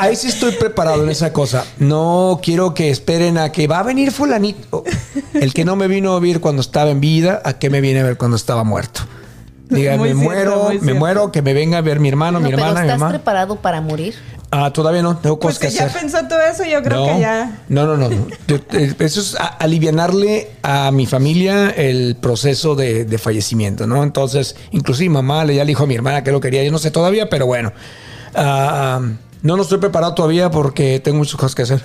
[0.00, 1.64] ahí, sí estoy preparado en esa cosa.
[1.78, 4.84] No quiero que esperen a que va a venir fulanito.
[5.34, 8.00] El que no me vino a ver cuando estaba en vida, ¿a qué me viene
[8.00, 9.00] a ver cuando estaba muerto?
[9.68, 10.98] Diga, Muy me cierto, muero, me cierto.
[10.98, 13.10] muero, que me venga a ver mi hermano, No, mi pero hermana, mi ¿estás mamá.
[13.12, 14.14] preparado para morir?
[14.54, 17.14] Ah, todavía no, tengo Pues cosas si que ya pensó todo eso, yo creo no,
[17.14, 17.62] que ya.
[17.70, 18.10] no, no, no.
[18.10, 18.26] no.
[18.46, 24.02] Yo, eh, Eso es a- alivianarle a mi familia el proceso de, de fallecimiento, ¿no?
[24.02, 26.70] Entonces, inclusive mi mamá le ya le dijo a mi hermana que lo quería, yo
[26.70, 27.72] no sé todavía, pero bueno.
[28.34, 29.00] Ah,
[29.40, 31.82] no, no estoy preparado todavía porque tengo muchas cosas que hacer.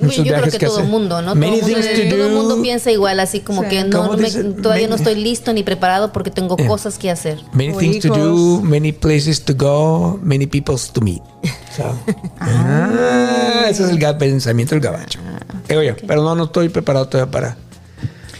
[0.00, 1.32] Yo creo que, que todo el mundo, ¿no?
[1.32, 2.28] Todo Many todo el do.
[2.30, 3.68] mundo piensa igual, así como Sí.
[3.68, 6.68] que no, ¿Cómo no me- todavía no Many- estoy listo ni preparado porque tengo Yeah.
[6.68, 7.40] cosas que hacer.
[7.52, 8.14] Many O things to do,
[8.56, 8.62] hijos.
[8.62, 11.22] many places to go, many peoples to meet.
[11.76, 11.84] So,
[12.40, 15.18] ah, ese es el pensamiento del gabacho.
[15.68, 17.56] Digo yo, pero no, no estoy preparado todavía para.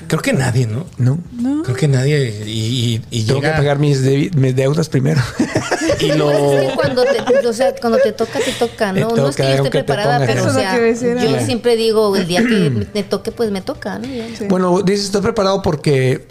[0.09, 0.87] Creo que nadie, ¿no?
[0.97, 1.63] No.
[1.63, 2.43] Creo que nadie.
[2.47, 5.21] Y, y- y Tengo llega- que pagar mis, deudas primero.
[6.01, 6.31] Y lo.
[6.31, 9.11] Es que cuando te, o sea, cuando te toca, te toca, Te ¿no?
[9.17, 10.35] no es que yo esté preparada, pongas.
[10.35, 10.79] pero o sea,
[11.25, 14.07] yo siempre digo, el día que me toque, pues me toca, ¿no?
[14.49, 16.29] Bueno, dices, estoy preparado porque,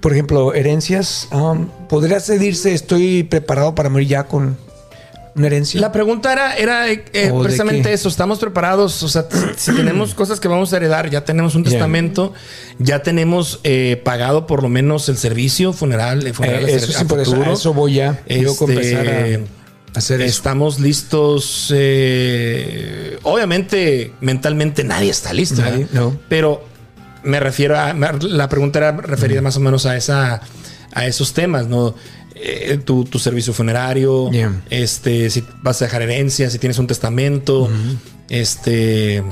[0.00, 1.28] por ejemplo, herencias.
[1.30, 2.72] um, ¿Podría cedirse?
[2.74, 4.56] Estoy preparado para morir ya con
[5.36, 5.80] una herencia.
[5.80, 8.08] La pregunta era, era eh, eh, ¿O de precisamente eso.
[8.08, 9.02] ¿Estamos preparados?
[9.02, 9.26] O sea,
[9.56, 11.72] si tenemos cosas que vamos a heredar, ya tenemos un Yeah.
[11.72, 12.32] testamento,
[12.78, 16.26] ya tenemos eh, pagado por lo menos el servicio funeral.
[16.26, 18.22] El funeral Eh, a eso sí, a por eso, a eso voy ya.
[18.28, 19.44] Yo Este,
[19.94, 20.30] a hacer eso.
[20.36, 21.70] Estamos listos.
[21.74, 25.60] eh, obviamente, mentalmente nadie está listo.
[25.62, 25.90] Nadie, ¿verdad?
[25.92, 26.18] no.
[26.28, 26.64] Pero
[27.24, 27.92] me refiero a.
[27.92, 30.40] La pregunta era referida más o menos a esa.
[30.92, 31.94] a esos temas, ¿no?
[32.38, 34.60] Eh, tu, tu servicio funerario, Yeah.
[34.68, 37.68] este, si vas a dejar herencia, si tienes un testamento,
[38.28, 39.16] este.
[39.18, 39.22] eh,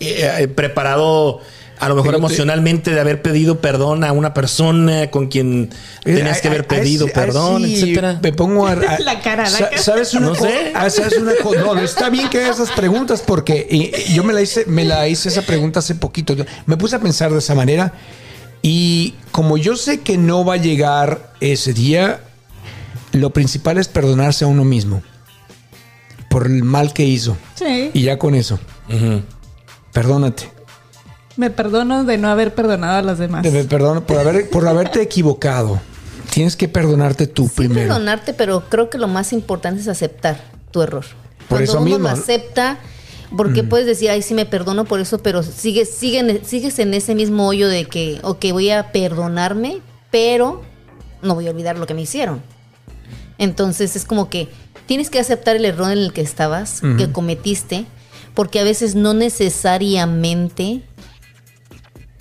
[0.00, 1.40] eh, preparado
[1.78, 5.68] a lo mejor emocionalmente de haber pedido perdón a una persona con quien
[6.02, 8.18] tenías que haber pedido perdón, sí, etcétera.
[8.22, 9.82] Me pongo a, a- La cara, la sa- cara.
[9.82, 10.72] ¿Sabes una No sé.
[10.74, 14.64] ah, ¿sabes una No, está bien que hagas esas preguntas porque yo me la hice,
[14.66, 16.34] me la hice esa pregunta hace poquito.
[16.64, 17.92] Me puse a pensar de esa manera
[18.68, 22.20] y como yo sé que no va a llegar ese día,
[23.12, 25.02] lo principal es perdonarse a uno mismo
[26.28, 27.92] por el mal que hizo Sí.
[27.94, 28.58] y ya con eso,
[29.92, 30.50] perdónate.
[31.36, 33.42] Me perdono de no haber perdonado a los demás.
[33.42, 35.80] Te perdono por haber por haberte equivocado.
[36.30, 37.86] Tienes que perdonarte tú Sí, primero.
[37.88, 40.40] perdonarte, pero creo que lo más importante es aceptar
[40.70, 41.04] tu error.
[41.48, 41.98] Por Cuando eso uno mismo.
[42.00, 42.78] lo acepta,
[43.36, 47.14] porque puedes decir, ay, sí me perdono por eso, pero sigues, siguen- sigues en ese
[47.14, 50.62] mismo hoyo de que, ok, voy a perdonarme, pero
[51.22, 52.42] no voy a olvidar lo que me hicieron.
[53.38, 54.48] Entonces es como que
[54.86, 57.84] tienes que aceptar el error en el que estabas, que cometiste,
[58.34, 60.82] porque a veces no necesariamente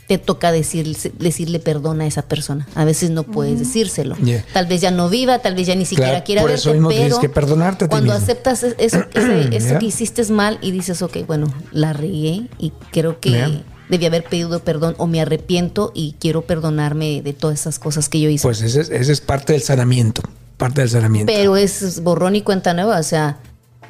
[0.07, 2.67] te toca decir, decirle perdón a esa persona.
[2.75, 4.15] A veces no puedes decírselo.
[4.17, 4.45] Yeah.
[4.53, 6.73] Tal vez ya no viva, tal vez ya ni siquiera Claro, quiera por verte, eso
[6.73, 8.23] mismo pero tienes que perdonarte a ti cuando mismo.
[8.23, 9.79] aceptas es- eso, ese- eso Yeah.
[9.79, 13.63] que hiciste mal y dices, ok, bueno, la regué y creo que Yeah.
[13.89, 18.19] debí haber pedido perdón o me arrepiento y quiero perdonarme de todas esas cosas que
[18.21, 18.43] yo hice.
[18.43, 20.21] Pues ese, es- ese es parte del sanamiento.
[20.57, 21.33] Parte del sanamiento.
[21.35, 23.39] Pero es borrón y cuenta nueva, o sea,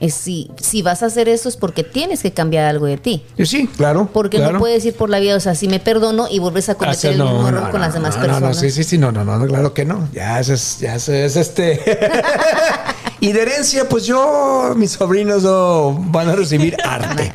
[0.10, 3.24] si, si vas a hacer eso es porque tienes que cambiar algo de ti.
[3.44, 4.10] Sí, claro.
[4.14, 4.54] Porque claro.
[4.54, 6.96] no puedes ir por la vida, o sea, si me perdono y vuelves a cometer
[6.98, 8.60] Hacer- el no, mismo error no, con las demás no, no, no, personas.
[8.60, 10.08] sí, sí, sí, no, no, no, claro que no.
[10.14, 11.80] Ya es, ya ese es este.
[13.20, 17.32] y de herencia, pues yo, mis sobrinos no van a recibir arte.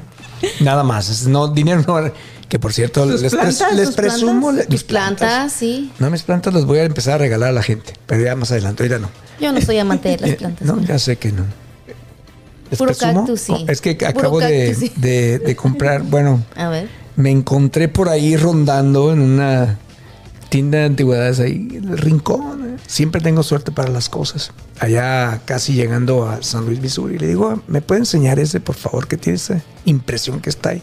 [0.60, 1.08] Nada más.
[1.08, 2.12] es- No, dinero no.
[2.48, 3.74] Que por cierto, ¿Sus les, plantas?
[3.74, 4.48] les ¿Sus presumo.
[4.48, 4.68] plantas?
[4.68, 5.92] mis Tus plantas, sí.
[6.00, 7.92] No, mis plantas las voy a empezar a regalar a la gente.
[8.06, 9.08] Pero ya más adelante, ahorita no.
[9.40, 10.66] Yo no soy amante de las plantas.
[10.66, 11.44] No, ya sé que no.
[12.70, 13.20] ¿Les Puro presumo?
[13.20, 13.64] cactus, sí.
[13.68, 14.92] Es que acabo de, cactus, sí.
[14.96, 16.88] de- de comprar, bueno, A ver.
[17.16, 19.78] me encontré por ahí rondando en una
[20.50, 22.76] tienda de antigüedades ahí, en el rincón.
[22.86, 24.52] Siempre tengo suerte para las cosas.
[24.78, 29.06] Allá casi llegando a San Luis, Missouri, le digo, ¿me puede enseñar ese, por favor,
[29.06, 30.82] que tiene esa impresión que está ahí?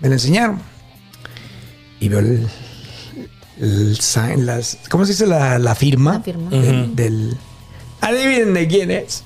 [0.00, 0.60] Me lo enseñaron.
[2.00, 2.46] Y veo el,
[3.60, 6.14] el sign, las, ¿cómo se dice la, la firma?
[6.14, 6.50] La firma.
[6.50, 7.36] Del, del-
[8.00, 9.24] Adivinen de quién es.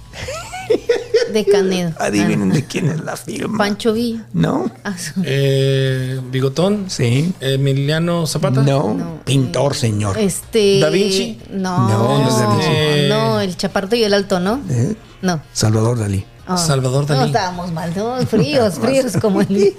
[1.33, 1.93] De Canedo.
[1.99, 3.59] Adivinen Ah, de quién es la firma.
[3.59, 4.26] Pancho Villa.
[4.33, 4.70] ¿No?
[4.85, 6.85] Ah, Eh, Bigotón.
[6.89, 7.33] Sí.
[7.41, 8.62] Emiliano Zapata.
[8.62, 8.95] No.
[8.95, 9.20] No.
[9.24, 10.18] Pintor, señor.
[10.18, 10.78] Este.
[10.80, 11.41] ¿Da Vinci?
[11.51, 11.89] No.
[11.89, 12.68] No, no es Da Vinci.
[12.70, 13.07] Eh.
[13.09, 14.61] No, el chaparrito y el alto, ¿no?
[14.70, 14.95] ¿Eh?
[15.22, 15.41] No.
[15.53, 16.24] Salvador Dalí.
[16.47, 16.57] Ah.
[16.57, 17.26] Salvador No Dalí.
[17.30, 19.49] estábamos mal, no, fríos, fríos como el.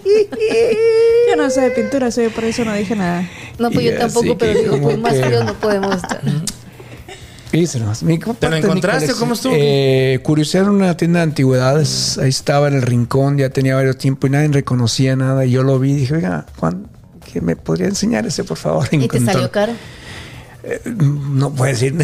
[1.30, 3.28] Yo no sé de pintura, soy por eso no dije nada.
[3.60, 6.22] No, pues Y yo tampoco, pero digo, pues más fríos no podemos estar.
[7.54, 9.54] Fíjense nomás, mi- de mi encontraste cómo estuvo?
[9.56, 12.18] Eh, curioseé en una tienda de antigüedades.
[12.18, 15.46] Ahí estaba en el rincón, ya tenía varios tiempo y nadie reconocía nada.
[15.46, 16.88] Y yo lo vi y dije, oiga, Juan,
[17.32, 18.88] ¿qué me podría enseñar ese, por favor?
[18.92, 19.74] ¿Y te salió caro?
[20.86, 21.94] No puedo decir.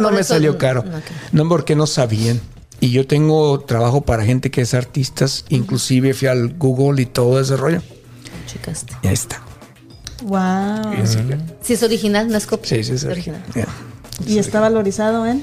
[0.00, 0.84] No, me eso- salió caro.
[1.32, 2.40] no, porque no sabían.
[2.78, 5.46] Y yo tengo trabajo para gente que es artistas.
[5.48, 7.82] Inclusive fui al Google y todo ese rollo.
[8.46, 8.94] Chicaste.
[9.02, 9.42] Y ahí está.
[10.22, 10.94] Wow.
[11.60, 12.68] Si es original, no es copia.
[12.68, 13.06] Sí, sí, es sí.
[13.08, 13.42] original.
[13.52, 13.66] Ya.
[14.26, 15.42] Y está valorizado en.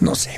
[0.00, 0.30] No sé.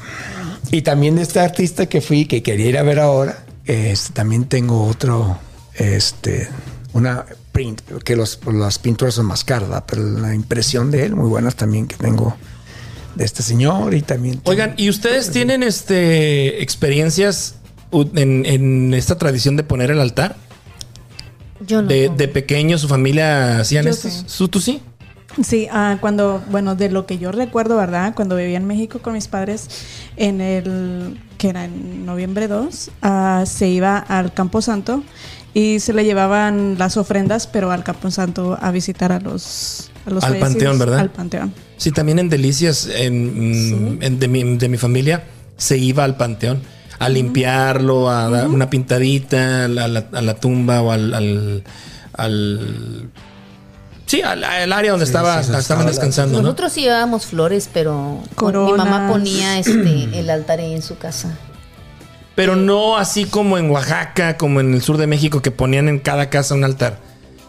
[0.71, 4.47] Y también de este artista que fui, que quería ir a ver ahora, este, también
[4.47, 5.39] tengo otro,
[5.75, 6.49] este,
[6.95, 11.29] una print, que los, las pinturas son más caras, pero la impresión de él, muy
[11.29, 12.35] buenas también que tengo
[13.15, 14.37] de este señor y también...
[14.37, 17.57] tengo- Oigan, ¿y ustedes tienen este experiencias
[18.15, 20.37] en, en esta tradición de poner el altar?
[21.67, 21.89] Yo no.
[21.89, 24.09] De, de pequeño, su familia hacían esto.
[24.09, 24.25] sí.
[24.39, 24.81] ¿Tú, tú sí?
[25.43, 28.15] Sí, ah, cuando, bueno, de lo que yo recuerdo, ¿verdad?
[28.15, 29.69] Cuando vivía en México con mis padres,
[30.17, 35.03] en el, que era en noviembre 2, ah, se iba al Campo Santo
[35.55, 40.11] y se le llevaban las ofrendas, pero al Campo Santo a visitar a los, a
[40.11, 40.99] los Al fallecidos, panteón, ¿verdad?
[40.99, 41.55] Al panteón.
[41.79, 45.25] Sí, también en Delicias en, en- de, mi, de mi familia
[45.57, 46.61] se iba al panteón
[46.99, 51.15] a limpiarlo, a dar una pintadita la- a la tumba o al...
[51.15, 51.65] al,
[52.15, 53.11] al-
[54.07, 56.43] sí, al, al área donde estaba, sí, sí, estaban estaba- descansando, ¿no?
[56.43, 61.37] Nosotros sí llevábamos flores, pero mi mamá ponía este el altar ahí en su casa.
[62.35, 65.99] Pero no así como en Oaxaca, como en el sur de México, que ponían en
[65.99, 66.99] cada casa un altar.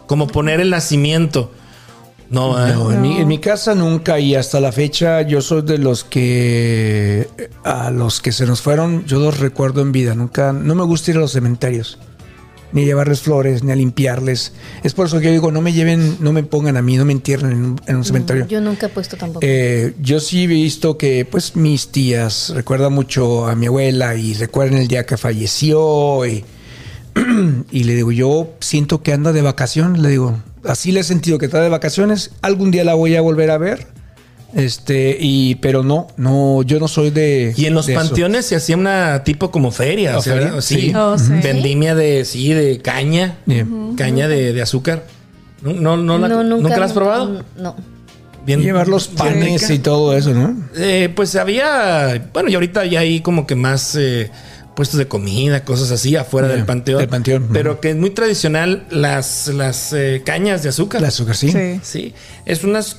[0.06, 1.50] Como poner el nacimiento.
[2.28, 2.72] No, ¿eh?
[2.74, 6.04] No, en, Mi, en mi casa nunca y hasta la fecha yo soy de los
[6.04, 7.28] que
[7.64, 11.10] a los que se nos fueron yo los recuerdo en vida nunca no me gusta
[11.10, 11.98] ir a los cementerios
[12.74, 14.52] ni a llevarles flores, ni a limpiarles.
[14.82, 17.04] Es por eso que yo digo, no me lleven, no me pongan a mí, no
[17.04, 18.46] me entierren en un, en un cementerio.
[18.46, 19.46] Yo nunca he puesto tampoco.
[19.46, 24.34] Eh, yo sí he visto que, pues, mis tías recuerdan mucho a mi abuela y
[24.34, 26.44] recuerdan el día que falleció y,
[27.70, 31.38] y le digo, yo siento que anda de vacaciones, le digo, así le he sentido
[31.38, 33.86] que está de vacaciones, algún día la voy a volver a ver,
[34.54, 37.52] este, y, pero no, no, yo no soy de...
[37.56, 37.98] Y en los eso.
[37.98, 40.60] panteones se hacía una tipo como feria, ¿O sea, feria?
[40.60, 40.80] sí.
[40.80, 40.92] Sí.
[40.94, 41.32] Oh, sí.
[41.42, 43.66] Vendimia de, sí, de caña, Yeah.
[43.96, 45.04] caña de, de azúcar.
[45.62, 47.42] No, no, no la- nunca, la has probado?
[47.56, 47.74] No.
[48.46, 49.72] Bien, Llevar los panes rica.
[49.72, 50.54] y todo eso, ¿no?
[50.76, 54.30] Eh, pues había, bueno, y ahorita ya hay como que más eh,
[54.76, 56.98] puestos de comida, cosas así afuera del panteón.
[56.98, 61.00] del panteón, Pero que es muy tradicional las, las eh, cañas de azúcar.
[61.00, 61.50] El azúcar, sí.
[61.50, 61.80] Sí.
[61.82, 62.98] Sí, es unas,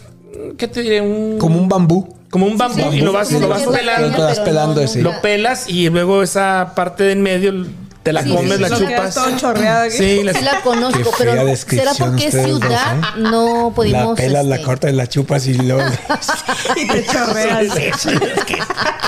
[0.57, 1.01] ¿qué te diré?
[1.01, 2.15] Un, Como un bambú.
[2.29, 4.17] como un bambú Sí, y lo vas, sí, lo sí, vas sí, sí, pelando.
[4.17, 5.01] Lo vas pelando ese.
[5.01, 7.65] Lo pelas y luego esa parte de en medio
[8.03, 9.15] te la Sí, comes, sí, la sí, chupas.
[9.15, 9.97] todo chorreado aquí.
[9.97, 12.97] Sí, la- Sí la conozco, pero ¿será porque es ustedes dos, ciudad?
[12.99, 13.01] ¿eh?
[13.17, 14.15] No La pudimos...
[14.15, 15.81] pelas, la este, cortas, la chupas y luego...
[16.75, 17.73] Y te chorreas.
[17.73, 17.87] ¿Qué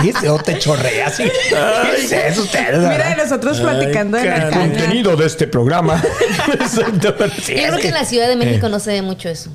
[0.10, 0.38] es eso?
[0.44, 1.18] te chorreas?
[1.18, 1.26] ¿Qué
[1.98, 2.80] es eso ustedes?
[2.80, 4.60] Mira, nosotros platicando de la caña.
[4.62, 6.02] contenido de este programa.
[6.68, 7.16] Sí, Yo
[7.68, 9.52] creo que en la Ciudad de México no se ve mucho eso.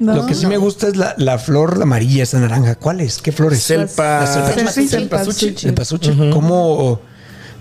[0.00, 0.14] No.
[0.16, 0.48] Lo que sí No.
[0.48, 2.74] me gusta es la, la flor la amarilla, esa naranja.
[2.74, 3.18] ¿Cuál es?
[3.18, 3.70] ¿Qué flor es?
[3.70, 5.56] Selpa- La selpa- Selpa- Cempasúchil.
[5.58, 6.30] Cempasúchil.
[6.32, 7.00] ¿Cómo,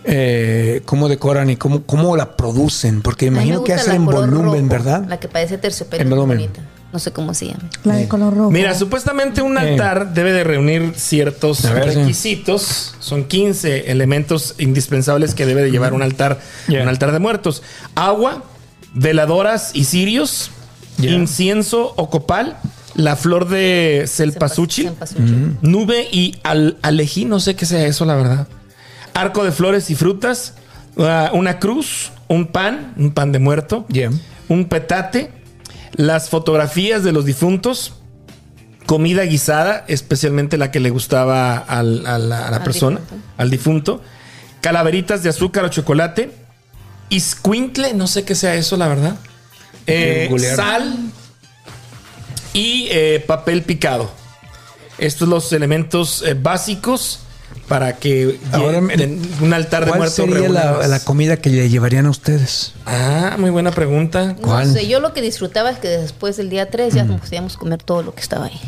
[0.05, 3.01] eh, ¿Cómo decoran y cómo, cómo la producen?
[3.01, 5.05] Porque imagino que hacen volumen, rojo, ¿verdad?
[5.07, 6.01] La que parece terciopelo.
[6.03, 6.37] En volumen.
[6.37, 6.61] bonita.
[6.91, 7.69] No sé cómo se llama.
[7.83, 8.49] La de color rojo.
[8.49, 9.59] Mira, supuestamente un Eh.
[9.59, 11.67] altar debe de reunir ciertos sí.
[11.67, 12.95] requisitos.
[12.99, 16.81] Son 15 elementos indispensables que debe de llevar un altar, Yeah.
[16.81, 17.61] un altar de muertos.
[17.93, 18.43] Agua,
[18.95, 20.49] veladoras y cirios,
[20.99, 21.13] Yeah.
[21.15, 22.57] incienso o copal,
[22.95, 25.57] la flor de celpasúchil, Cempasúchil.
[25.61, 28.47] nube y al alejí, no sé qué sea eso, la verdad.
[29.13, 30.55] Arco de flores y frutas,
[30.97, 34.11] uh, una cruz, un pan, un pan de muerto, Yeah.
[34.49, 35.31] un petate,
[35.93, 37.93] las fotografías de los difuntos,
[38.85, 43.25] comida guisada, especialmente la que le gustaba al- a la, a la Al persona, difunto.
[43.37, 44.01] al difunto,
[44.61, 46.31] calaveritas de azúcar o chocolate,
[47.09, 49.15] iscuintle, no sé qué sea eso, la verdad,
[49.87, 50.95] eh, sal
[52.53, 54.09] y eh, papel picado.
[54.97, 57.19] Estos los elementos eh, básicos
[57.67, 62.07] para que Ahora, un altar de ¿Cuál muertos sería reúna la, comida que le llevarían
[62.07, 62.73] a ustedes?
[62.85, 64.35] Ah, muy buena pregunta.
[64.41, 64.67] ¿Cuál?
[64.67, 67.57] No sé, yo lo que disfrutaba es que después del día 3 ya nos podíamos
[67.57, 68.59] comer todo lo que estaba ahí.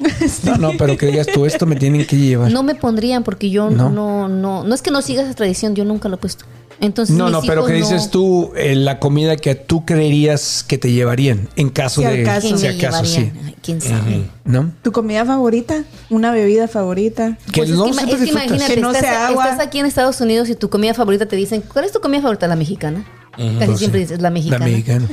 [0.44, 2.50] No, no, pero que digas tú, esto me tienen que llevar.
[2.50, 3.90] No me pondrían porque yo No.
[3.90, 6.46] no, no, no, es que no siga esa tradición, yo nunca lo he puesto.
[6.80, 10.64] Entonces, No, mis no, pero que no- dices tú eh, la comida que tú creerías
[10.66, 12.46] que te llevarían en caso Si de caso.
[12.46, 13.30] ¿Quién si acaso sí?
[13.44, 14.24] Ay, ¿Quién sabe?
[14.44, 14.72] ¿no?
[14.82, 15.84] ¿Tu comida favorita?
[16.08, 17.36] ¿Una bebida favorita?
[17.52, 19.44] Que Pues es no que, ima- siempre es que imagínate, Que no estás, sea agua.
[19.50, 22.22] estás aquí en Estados Unidos y tu comida favorita te dicen, ¿cuál es tu comida
[22.22, 22.46] favorita?
[22.48, 23.04] La mexicana.
[23.36, 24.04] Casi Pues siempre sí.
[24.06, 24.64] dices la mexicana.
[24.66, 25.06] La mexicana.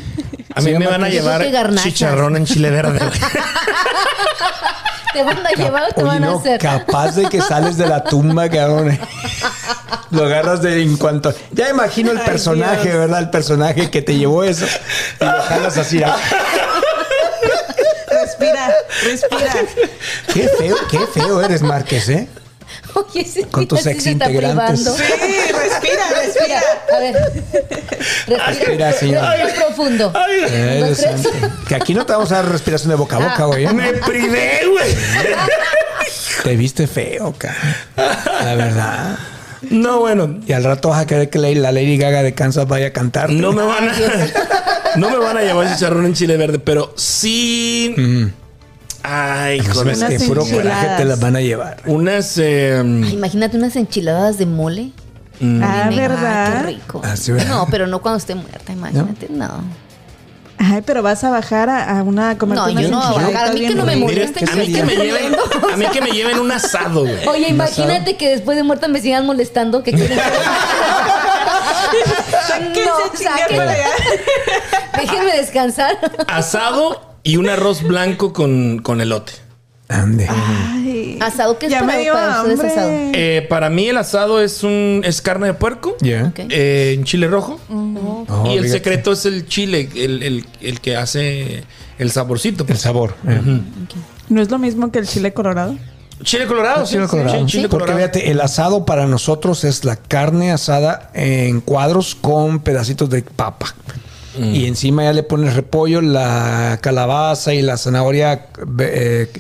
[0.56, 3.00] A mí me van a llevar que chicharrón en chile verde.
[5.14, 6.60] ¿Te van a llevar o te Oye, van a no, hacer?
[6.60, 8.98] capaz de que sales de la tumba, cabrón.
[10.12, 11.34] Lo agarras de en cuanto.
[11.52, 12.98] Ya imagino el Ay, personaje, Dios.
[12.98, 13.20] ¿verdad?
[13.20, 14.66] El personaje que te llevó eso.
[15.20, 16.02] Y lo jalas así.
[16.04, 16.16] ¿ah?
[18.10, 19.54] Respira, respira.
[20.34, 22.28] Qué feo, qué feo eres, Márquez, ¿eh?
[22.94, 24.82] Oye, sí, Con tus así se está exintegrantes.
[24.82, 24.96] privando.
[24.98, 25.04] Sí,
[25.54, 26.62] respira, respira.
[26.96, 27.16] A ver.
[28.28, 29.38] Respira, Respira, señor.
[29.38, 30.14] respira profundo.
[30.50, 31.30] Eres santo.
[31.68, 33.66] Que aquí no te vamos a dar respiración de boca a boca, güey.
[33.66, 33.74] ¿eh?
[33.74, 34.96] me privé, güey.
[36.44, 37.76] Te viste feo, cabrón.
[38.44, 39.18] La verdad.
[39.70, 42.68] No, bueno, Y al rato vas a querer que la la Lady Gaga de Kansas
[42.68, 43.30] vaya a cantar.
[43.32, 43.94] no me van a.
[44.96, 47.94] No me van a llevar chicharrón en chile verde, pero sí.
[49.04, 50.98] Ay, No con que puro coraje enchiladas.
[50.98, 51.78] te las van a llevar.
[51.86, 52.38] unas.
[52.40, 54.92] eh, Ay, Imagínate unas enchiladas de mole.
[55.62, 56.62] Ah, Dime, ¿verdad?
[56.62, 57.02] qué rico.
[57.04, 57.48] Ah, sí, ¿verdad?
[57.50, 59.28] no, pero no cuando esté muerta, imagínate.
[59.30, 59.64] No.
[60.60, 63.50] Ay, pero vas a bajar a, a una a comer No, yo no, enchiladitas bajar,
[63.50, 64.10] a mí que no me ricas.
[64.10, 65.36] mire, moleste, a mí que me lleven.
[65.72, 67.28] A mí que me lleven un asado, güey.
[67.28, 70.18] Oye, imagínate que después de muerta me sigan molestando que quieren
[72.86, 73.90] No, allá.
[75.00, 75.98] Déjenme descansar.
[76.28, 79.34] Asado y un arroz blanco con, con elote.
[79.90, 80.28] Ande.
[80.30, 82.90] Ay, Asado, ¿qué es ya para- me dio para ustedes asado?
[82.92, 86.26] Eh, para mí el asado es un es carne de puerco Ya.
[86.26, 86.40] Ok.
[86.50, 87.58] eh, en chile rojo.
[87.70, 88.70] Oh, y el fíjate.
[88.70, 91.64] secreto es el chile, el, el- el que hace
[92.00, 92.66] el saborcito.
[92.68, 93.16] El sabor.
[94.30, 95.78] ¿No es lo mismo que el chile colorado?
[96.24, 97.46] Chile colorado, sí, Chile colorado.
[97.46, 98.00] chile Porque colorado.
[98.12, 103.74] fíjate, el asado para nosotros es la carne asada en cuadros con pedacitos de papa.
[104.40, 108.48] Y encima ya le pones repollo, la calabaza y la zanahoria
[108.80, 109.32] eh,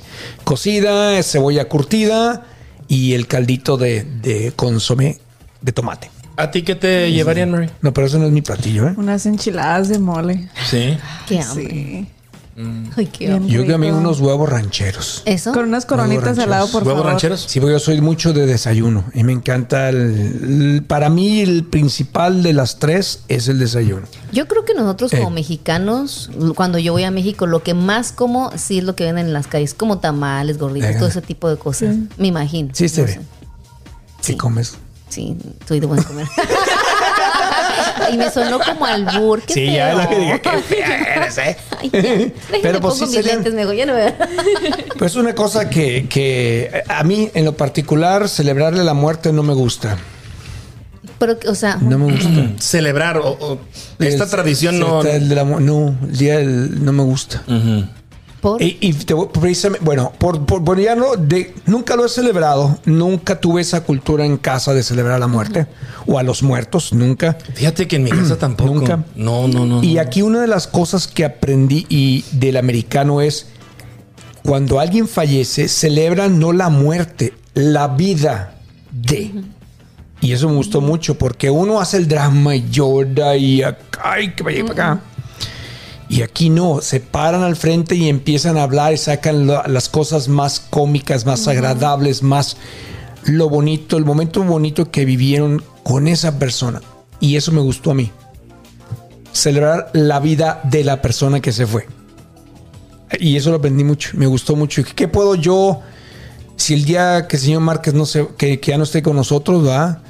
[0.43, 2.45] cocida, cebolla curtida
[2.87, 5.19] y el caldito de, de consomé
[5.61, 6.09] de tomate.
[6.37, 7.69] ¿A ti qué te llevarían, Mary?
[7.81, 8.93] No, pero eso no es mi platillo, ¿eh?
[8.95, 10.49] Unas enchiladas de mole.
[10.69, 10.97] Sí.
[11.27, 11.69] Qué hambre.
[11.69, 12.07] Sí.
[12.95, 13.47] Ay, qué Bien.
[13.47, 13.97] Yo rico.
[13.97, 15.21] unos huevos rancheros.
[15.25, 15.51] ¿Eso?
[15.53, 17.11] Con unas coronitas al lado, por ¿Huevos favor.
[17.11, 17.45] rancheros?
[17.47, 19.97] Sí, porque yo soy mucho de desayuno y me encanta el,
[20.77, 24.07] el- para mí el principal de las tres es el desayuno.
[24.31, 25.31] Yo creo que nosotros como Eh.
[25.33, 29.27] mexicanos, cuando yo voy a México, lo que más como sí es lo que venden
[29.27, 30.95] en las calles, como tamales, gorditos, Eh.
[30.97, 31.95] todo ese tipo de cosas.
[32.17, 32.69] Me imagino.
[32.73, 33.19] Sí, se No ve.
[34.25, 34.73] ¿Qué comes?
[35.09, 35.37] Sí,
[35.67, 36.27] soy de buen comer.
[38.11, 39.41] y me sonó como albur.
[39.43, 39.73] Qué Sí, feo.
[39.75, 41.57] ya es lo que dije, qué fea eres, ¿eh?
[41.79, 42.59] Ay, ya.
[42.61, 44.13] Pero, pues, sí mis serían- lentes, mejor, ya no veo.
[44.97, 49.53] Pues una cosa que, que a mí en lo particular celebrarle la muerte no me
[49.53, 49.97] gusta.
[51.19, 52.29] Pero, o sea, No me gusta.
[52.59, 53.59] Celebrar o, o-
[53.99, 55.01] esta El- tradición no.
[55.03, 57.43] el de la no, el día del- no me gusta.
[57.47, 57.85] Ujú.
[58.41, 62.05] Por Y, y te voy- precisamente, bueno, por, por, bueno, ya no, de, nunca lo
[62.05, 65.67] he celebrado, nunca tuve esa cultura en casa de celebrar la muerte
[66.05, 67.37] o a los muertos, nunca.
[67.53, 68.73] Fíjate que en mi casa tampoco.
[68.73, 69.03] Nunca.
[69.15, 69.83] No, no, no.
[69.83, 70.01] Y no.
[70.01, 73.47] aquí una de las cosas que aprendí y del americano es
[74.43, 78.55] cuando alguien fallece, celebra no la muerte, la vida
[78.91, 79.33] de.
[80.21, 83.61] Y eso me gustó mucho porque uno hace el drama y llora y
[84.01, 85.01] ay, que vaya para acá.
[86.09, 90.29] Y aquí no, se paran al frente y empiezan a hablar y sacan las cosas
[90.29, 92.57] más cómicas, más agradables, más
[93.25, 96.81] lo bonito, el momento bonito que vivieron con esa persona.
[97.19, 98.11] Y eso me gustó a mí
[99.33, 101.85] celebrar la vida de la persona que se fue.
[103.19, 104.81] Y eso lo aprendí mucho, me gustó mucho.
[104.95, 105.81] ¿Qué puedo yo,
[106.55, 109.15] si el día que el señor Márquez no se, que, que ya no esté con
[109.15, 110.01] nosotros, va,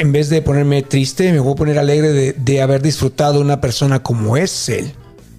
[0.00, 3.60] en vez de ponerme triste, me voy a poner alegre de, de haber disfrutado una
[3.60, 4.92] persona como es él,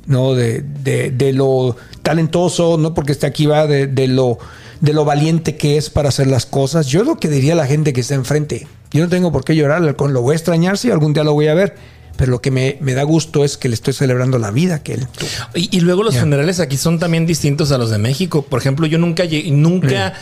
[0.06, 0.34] ¿no?
[0.36, 4.38] De, de- de lo talentoso, no porque esté aquí, va, de, lo,
[4.82, 6.88] de lo valiente que es para hacer las cosas.
[6.88, 9.56] Yo lo que diría a la gente que está enfrente, yo no tengo por qué
[9.56, 11.76] llorar, con lo voy a extrañar, si algún día lo voy a ver,
[12.18, 14.94] pero lo que me, me da gusto es que le estoy celebrando la vida que
[14.94, 15.30] él tuvo.
[15.56, 16.20] Y, y luego los Ya.
[16.22, 18.44] funerales aquí son también distintos a los de México.
[18.44, 20.14] Por ejemplo, yo nunca llegué, nunca,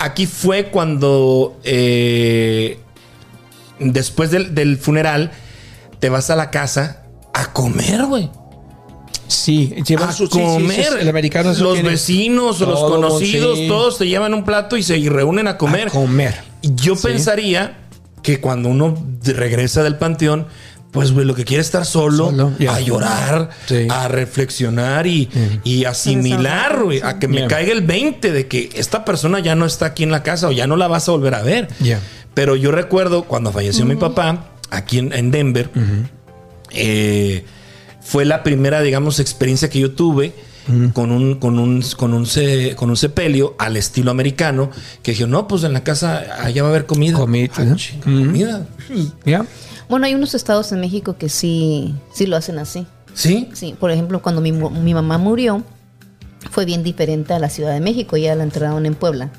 [0.00, 2.78] aquí fue cuando eh,
[3.80, 5.32] después del, del funeral
[5.98, 7.02] te vas a la casa
[7.34, 8.30] a comer, güey.
[9.28, 10.84] Sí, llevan A su sí, sí, comer.
[10.86, 14.96] sí, el americano los tiene- vecinos los conocidos, todos te llevan un plato y se
[15.08, 15.88] reúnen a comer.
[15.88, 16.34] A comer.
[16.62, 17.78] Yo pensaría
[18.22, 20.46] que cuando uno regresa del panteón,
[20.90, 22.32] pues güey, lo que quiere es estar solo,
[22.68, 23.50] a llorar,
[23.90, 25.30] a reflexionar y,
[25.62, 29.64] y asimilar, güey, a que me caiga el 20 de que esta persona ya no
[29.64, 31.68] está aquí en la casa o ya no la vas a volver a ver.
[31.78, 32.00] Ya.
[32.34, 35.70] Pero yo recuerdo cuando falleció mi papá, aquí en, en Denver,
[36.72, 37.44] eh,
[38.00, 40.32] fue la primera, digamos, experiencia que yo tuve
[40.92, 42.24] con un, con un, con un,
[42.76, 44.70] con un sepelio al estilo americano,
[45.02, 47.18] que dije, no, pues en la casa allá va a haber comida.
[47.18, 48.02] Comida, Ah, Ujú.
[48.04, 48.66] comida.
[49.24, 49.44] ¿Ya?
[49.88, 52.86] Bueno, hay unos estados en México que sí, sí lo hacen así.
[53.12, 53.48] ¿Sí?
[53.54, 55.64] Sí, por ejemplo, cuando mi, mi mamá murió,
[56.52, 58.16] fue bien diferente a la Ciudad de México.
[58.16, 59.30] Ya la enterraron en Puebla.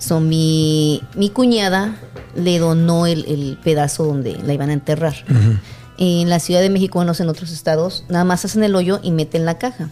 [0.00, 1.94] So, mi, mi cuñada
[2.34, 5.14] le donó el, el pedazo donde la iban a enterrar.
[5.98, 8.98] En la Ciudad de México, no sé, en otros estados, nada más hacen el hoyo
[9.02, 9.90] y meten la caja.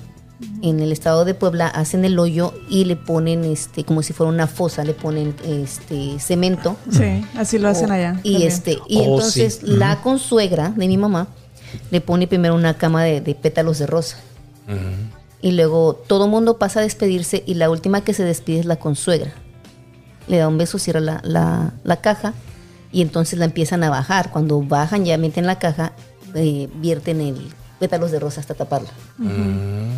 [0.63, 4.33] En el estado de Puebla hacen el hoyo y le ponen, este, como si fuera
[4.33, 8.21] una fosa, le ponen este cemento Sí, así lo hacen allá.
[8.23, 8.49] y también.
[8.53, 9.67] este, y Oh, entonces sí.
[9.67, 11.27] la consuegra de mi mamá
[11.91, 14.17] le pone primero una cama de, de pétalos de rosa.
[15.43, 18.77] Y luego todo mundo pasa a despedirse y la última que se despide es la
[18.77, 19.33] consuegra.
[20.29, 22.35] Le da un beso, cierra la, la- la caja
[22.93, 24.31] y entonces la empiezan a bajar.
[24.31, 25.93] Cuando bajan ya meten la caja,
[26.35, 27.37] eh, vierten el
[27.81, 28.89] pétalos de rosa hasta taparla.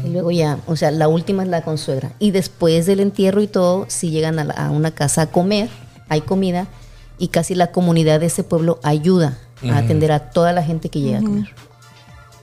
[0.05, 2.13] Y luego ya, o sea, la última es la consuegra.
[2.19, 5.69] Y después del entierro y todo, si llegan a, la- a una casa a comer,
[6.09, 6.67] hay comida
[7.19, 9.39] y casi la comunidad de ese pueblo ayuda
[9.71, 11.49] a atender a toda la gente que llega a comer.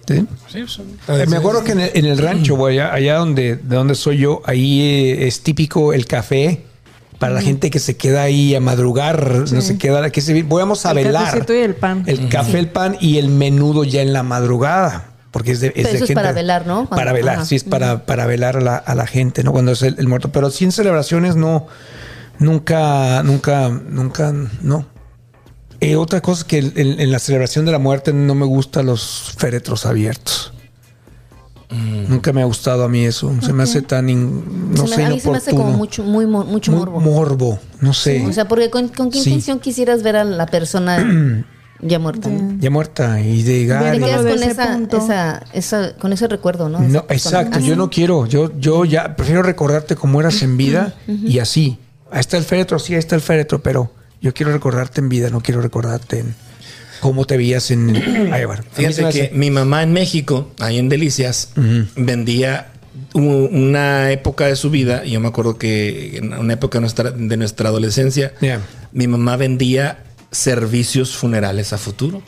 [0.07, 0.25] ¿Sí?
[1.09, 3.93] Eh, me acuerdo que en el, en el rancho, güey, allá, allá donde, de donde
[3.95, 6.63] soy yo, ahí eh, es típico el café
[7.19, 10.85] para la gente que se queda ahí a madrugar, no se queda, que se, vamos
[10.85, 11.45] a El velar.
[11.49, 12.03] y el pan.
[12.05, 15.11] El café, el pan y el menudo ya en la madrugada.
[15.31, 16.87] Porque es de, es Pero de eso es gente- para velar, ¿no?
[16.87, 17.45] Cuando- para velar, ajá.
[17.45, 19.51] sí, es para, para velar a la, a la gente, ¿no?
[19.51, 20.31] Cuando es el, el muerto.
[20.31, 21.67] Pero sí en celebraciones no,
[22.39, 24.85] nunca, nunca, nunca, no.
[25.79, 28.45] Eh, otra cosa es que en, en- en la celebración de la muerte no me
[28.45, 30.53] gustan los féretros abiertos.
[31.69, 33.33] Nunca me ha gustado a mí eso.
[33.41, 35.71] Se me hace tan, in- no Se me- sé, a mí se me hace como
[35.71, 36.99] mucho, muy, mucho Muy morbo.
[37.01, 38.25] morbo, no sé.
[38.25, 39.29] O sea, porque con, con qué Sí.
[39.31, 40.97] intención quisieras ver a la persona
[41.81, 42.29] ya muerta.
[42.59, 46.81] ya muerta y de llegar con ese esa, esa, esa, con ese recuerdo, ¿no?
[47.09, 47.57] Exacto.
[47.57, 47.67] Así.
[47.67, 48.25] Yo no quiero.
[48.25, 51.79] Yo, yo ya prefiero recordarte cómo eras en vida y así.
[52.09, 53.91] Ahí está el féretro, sí, ahí está el féretro, pero
[54.21, 56.33] Yo quiero recordarte en vida, no quiero recordarte en
[57.07, 57.95] cómo te veías en...
[58.73, 61.51] Fíjate que hace- mi mamá en México, ahí en Delicias,
[61.95, 62.71] vendía
[63.13, 67.11] una época de su vida, y yo me acuerdo que en una época de nuestra,
[67.11, 68.59] de nuestra adolescencia, Yeah.
[68.91, 72.21] mi mamá vendía servicios funerales a futuro.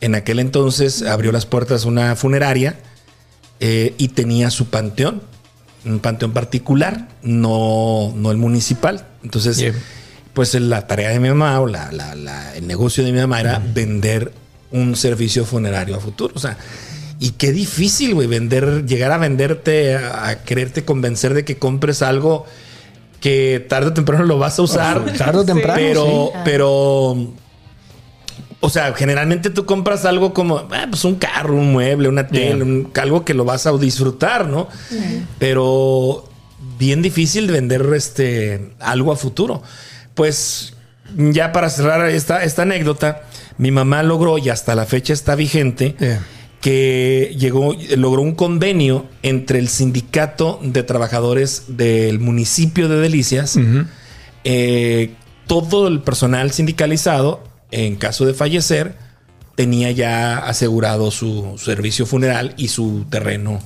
[0.00, 2.78] En aquel entonces abrió las puertas una funeraria
[3.58, 5.20] eh, y tenía su panteón,
[5.84, 9.04] un panteón particular, no, no el municipal.
[9.24, 9.74] Entonces, Yeah.
[10.34, 13.40] Pues la tarea de mi mamá o la, la- la- el negocio de mi mamá
[13.40, 14.32] era vender
[14.72, 16.34] un servicio funerario a futuro.
[16.36, 16.56] O sea,
[17.20, 22.02] y qué difícil, güey, vender, llegar a venderte, a, a quererte convencer de que compres
[22.02, 22.44] algo
[23.20, 25.04] que tarde o temprano lo vas a usar.
[25.16, 26.38] Tarde o temprano, Pero, sí.
[26.44, 27.32] pero,
[28.60, 32.56] o sea, generalmente tú compras algo como, ah, pues un carro, un mueble, una tele,
[32.56, 32.64] Yeah.
[32.64, 34.68] un- algo que lo vas a disfrutar, ¿no?
[35.38, 36.28] Pero
[36.78, 39.62] bien difícil vender este algo a futuro.
[40.14, 40.74] Pues
[41.16, 43.22] ya para cerrar esta, esta anécdota,
[43.58, 46.22] mi mamá logró y hasta la fecha está vigente Yeah.
[46.60, 53.58] que llegó, logró un convenio entre el sindicato de trabajadores del municipio de Delicias,
[54.44, 55.14] eh,
[55.46, 58.94] todo el personal sindicalizado, en caso de fallecer,
[59.56, 63.60] tenía ya asegurado su servicio funeral y su terreno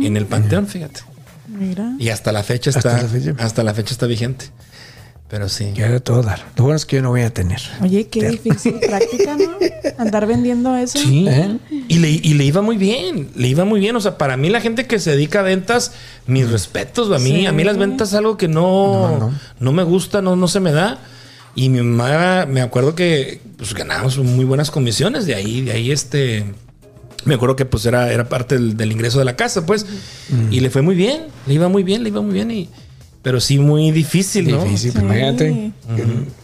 [0.00, 1.00] en el panteón, fíjate.
[1.48, 1.92] Mira.
[1.98, 3.34] Y hasta la fecha Hasta está, la fecha.
[3.38, 4.46] hasta la fecha está vigente.
[5.28, 5.72] Pero sí.
[5.74, 6.42] Quiero de todo dar.
[6.56, 7.60] Lo bueno es que yo no voy a tener.
[7.82, 9.50] Oye, qué difícil práctica, ¿no?
[9.98, 10.98] Andar vendiendo eso.
[10.98, 11.26] Sí.
[11.28, 11.58] ¿Eh?
[11.88, 13.94] Y, le, y le iba muy bien, le iba muy bien.
[13.96, 15.92] O sea, para mí la gente que se dedica a ventas,
[16.26, 17.12] mis respetos.
[17.12, 17.46] A mí, Sí.
[17.46, 19.72] a mí las ventas es algo que no, No, no, no.
[19.72, 20.98] me gusta, no, no se me da.
[21.54, 25.90] Y mi mamá, me acuerdo que pues, ganábamos muy buenas comisiones de ahí, de ahí
[25.90, 26.44] este...
[27.24, 29.84] Me acuerdo que pues era, era parte del, del ingreso de la casa, pues.
[30.50, 32.50] Y le fue muy bien, le iba muy bien, le iba muy bien.
[32.50, 32.68] Y,
[33.22, 34.64] pero sí muy difícil, ¿no?
[34.64, 35.72] Difícil, pues, imagínate.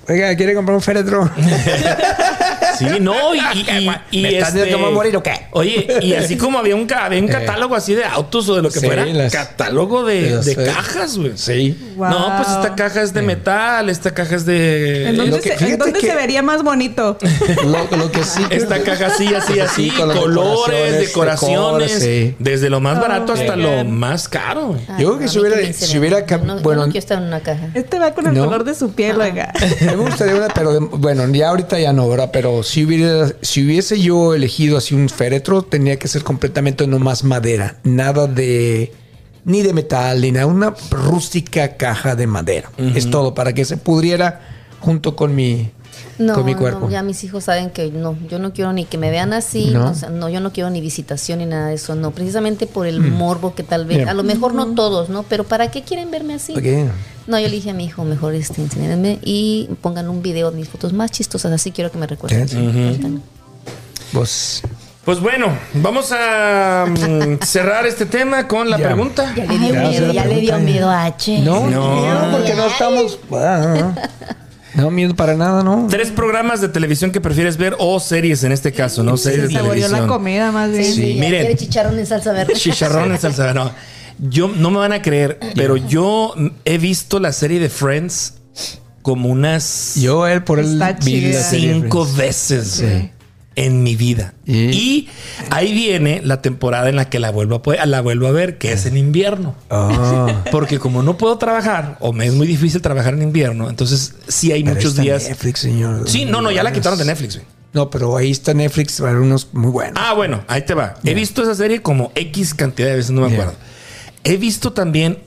[0.09, 1.31] Oiga, ¿quiere comprar un féretro?
[2.79, 3.61] Sí, no, y, y,
[4.13, 5.47] y- y ¿Me estás diciendo que me morir o qué?
[5.53, 8.63] Oye, y así como había un, ca- había un catálogo así de autos o de
[8.63, 11.33] lo que Sí, fuera, las- catálogo de, cajas, güey.
[11.37, 11.77] Sí.
[11.97, 12.09] Wow.
[12.11, 15.09] No, pues esta caja es de metal, esta caja es de.
[15.09, 17.17] ¿En dónde, Lo que- se, en fíjate dónde que- se vería más bonito?
[17.65, 18.43] Lo, lo que sí.
[18.45, 22.35] que- Esta caja así, así, así, con colores, decoraciones, decoraciones, decores, sí.
[22.39, 24.77] desde lo más Oh, barato hasta my lo más caro.
[24.89, 27.41] Ay, Yo creo que a si hubiera- si hubiera no, bueno, no estar en una
[27.41, 27.69] caja.
[27.75, 28.45] Este va con el No.
[28.47, 29.53] color de su piel, oiga.
[29.81, 32.31] Me gustaría una, pero de- bueno, ya ahorita ya no, ¿verdad?
[32.33, 37.23] Pero si hubiera, si hubiese yo elegido así un féretro, tenía que ser completamente nomás
[37.25, 38.93] madera, nada de
[39.45, 42.71] ni de metal ni nada, una rústica caja de madera.
[42.95, 44.41] Es todo para que se pudriera
[44.81, 45.71] junto con mi
[46.19, 48.99] No, con mi no, ya mis hijos saben que no, yo no quiero ni que
[48.99, 49.91] me vean así, No.
[49.91, 52.87] o sea, no, yo no quiero ni visitación ni nada de eso, no, precisamente por
[52.87, 55.25] el morbo que tal vez, a lo mejor no todos, ¿no?
[55.25, 56.53] Pero ¿para qué quieren verme así?
[56.53, 56.91] Ok.
[57.27, 60.57] No, yo le dije a mi hijo, mejor este, enséñenme y pongan un video de
[60.59, 62.49] mis fotos más chistosas, así quiero que me recuerden.
[62.49, 63.09] Sí, Ahorita.
[64.13, 64.63] Pues
[65.05, 68.87] Pues bueno, vamos a mm, cerrar este tema con la Ya.
[68.87, 69.35] pregunta.
[69.37, 71.41] Ya le dio miedo, ya le dio miedo a H.
[71.41, 72.15] no, No.
[72.27, 73.93] no, porque no estamos ah,
[74.75, 75.87] no miedo para nada, ¿no?
[75.91, 79.17] Tres programas de televisión que prefieres ver o series en este caso, ¿no?
[79.17, 80.09] Series de Se saboreó la televisión.
[80.09, 80.85] comida más bien.
[80.85, 81.41] Sí, sí, Miren.
[81.43, 82.55] quiere chicharrón en salsa verde.
[82.55, 83.55] Chicharrón en salsa.
[83.55, 83.71] No.
[84.19, 88.35] Yo no me van a creer, pero yo he visto la serie de Friends
[89.03, 93.11] como unas Yo él por él cinco veces Sí.
[93.57, 94.35] En mi vida.
[94.47, 95.09] Y- Y
[95.51, 98.73] ahí viene la temporada en la que la vuelvo a, la vuelvo a ver, que
[98.73, 99.55] es en invierno.
[99.71, 100.43] Ah.
[100.51, 104.51] Porque como no puedo trabajar o me es muy difícil trabajar en invierno, entonces sí
[104.53, 105.29] hay Pero muchos está días.
[105.29, 106.09] Netflix, señor.
[106.09, 107.37] Sí, no, no, ya la quitaron de Netflix.
[107.37, 107.47] güey.
[107.73, 109.95] No, pero ahí está Netflix para unos muy buenos.
[110.01, 110.95] Ah, bueno, ahí te va.
[111.05, 113.41] He visto esa serie como X cantidad de veces, no me Yeah.
[113.41, 113.59] acuerdo.
[114.23, 115.19] He visto también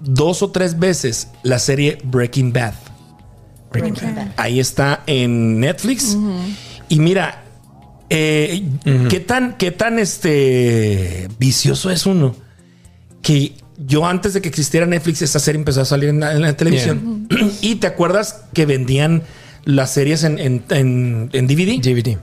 [0.00, 2.74] dos o tres veces la serie Breaking Bad.
[3.72, 4.28] Breaking Bad.
[4.36, 6.16] Ahí está en Netflix.
[6.88, 7.43] Y mira,
[8.16, 8.62] eh,
[9.10, 12.34] qué tan, qué tan este vicioso es uno.
[13.22, 13.52] Que
[13.86, 16.56] yo antes de que existiera Netflix, esa serie empezó a salir en la, en la
[16.56, 17.26] televisión.
[17.60, 19.22] y te acuerdas que vendían
[19.64, 21.80] las series en, en, en- en DVD.
[21.82, 22.16] DVD.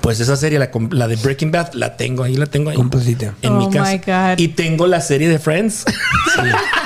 [0.00, 2.76] Pues esa serie, la, de Breaking Bad, la tengo ahí, la tengo ahí.
[2.76, 3.34] Completita.
[3.42, 4.30] En Oh mi my casa.
[4.32, 4.38] God.
[4.38, 5.84] Y tengo la serie de Friends.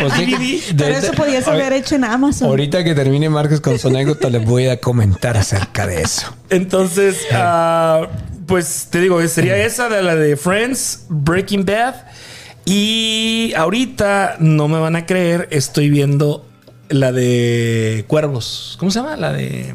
[0.00, 0.62] Pues sí.
[0.76, 2.48] Pero eso podías haber hecho en Amazon.
[2.48, 6.34] Ahorita que termine Marcos con su anécdota, les voy a comentar acerca de eso.
[6.50, 8.08] Entonces, ah,
[8.46, 11.94] pues te digo, sería esa de la de Friends, Breaking Bad.
[12.64, 16.44] Y ahorita no me van a creer, estoy viendo
[16.88, 18.76] la de Cuervos.
[18.78, 19.16] ¿Cómo se llama?
[19.16, 19.72] La de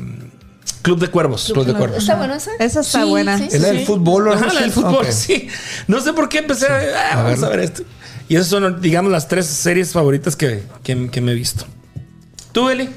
[0.82, 1.52] Club de Cuervos.
[1.54, 2.00] Club de Cuervos.
[2.00, 2.52] ¿Está bueno esa?
[2.60, 3.38] Esa está Sí, buena.
[3.38, 5.12] sí, ¿Es la del fútbol o Ajá, la del fútbol, Ok.
[5.12, 5.48] sí.
[5.88, 7.46] No sé por qué empecé a, ah, A vamos verlo.
[7.48, 7.84] a ver esto.
[8.28, 11.66] Y esas son, digamos, las tres series favoritas que, que- que me he visto.
[12.52, 12.90] ¿Tú, Eli?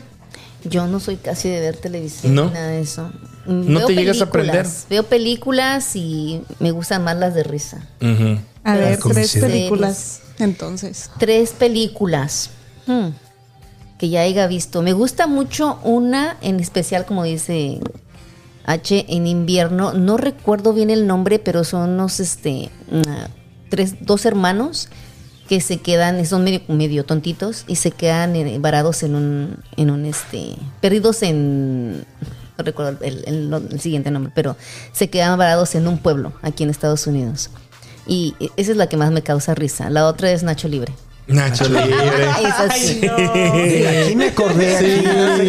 [0.65, 2.47] Yo no soy casi de ver televisión ¿No?
[2.47, 3.13] ni nada de eso.
[3.47, 4.67] ¿No te llegas a aprender?
[4.89, 7.87] Veo películas y me gustan más las de risa.
[8.01, 8.39] Ujú.
[8.65, 10.21] A ver, tres películas.
[10.39, 11.11] Entonces.
[11.19, 12.49] Tres películas
[12.87, 13.09] hmm,
[13.99, 14.83] que ya haya visto.
[14.83, 17.81] Me gusta mucho una en especial, como dice
[18.65, 19.93] H, en invierno.
[19.93, 22.71] No recuerdo bien el nombre, pero son unos, este,
[23.69, 24.89] tres, dos hermanos
[25.49, 29.91] que se quedan, son medio, medio tontitos y se quedan eh, varados en un, en
[29.91, 32.07] un, este, perdidos en,
[32.57, 34.57] no recuerdo el, siguiente nombre, pero
[34.93, 37.51] se quedan varados en un pueblo aquí en Estados Unidos.
[38.07, 39.91] Y esa es la que más me causa risa.
[39.91, 40.93] La otra es Nacho Libre.
[41.27, 41.95] Nacho Libre.
[42.77, 43.01] Sí.
[43.01, 44.77] De aquí me acordé.
[44.77, 45.07] Aquí,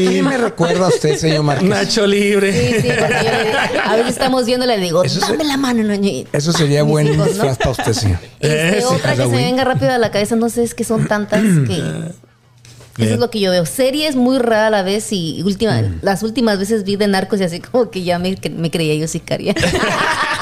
[0.08, 1.68] aquí me recuerda a usted, señor Márquez.
[1.70, 2.54] Nacho Libre.
[2.54, 3.26] Sí, sí, porque
[3.74, 6.26] yo- a veces estamos viéndola y le digo, Eso dame se- la mano, ñoño.
[6.32, 7.26] Eso sería Mis buen hijos, ¿no?
[7.26, 8.20] disfraz para usted, señor.
[8.40, 11.08] Este, Ese otra que se venga rápido a la cabeza, no sé, es que son
[11.08, 11.84] tantas que...
[12.98, 13.66] Eso es lo que yo veo.
[13.66, 17.44] Series muy rara a la vez y última, las últimas veces vi de narcos y
[17.44, 19.54] así como que ya me, que- me creía yo sicaria.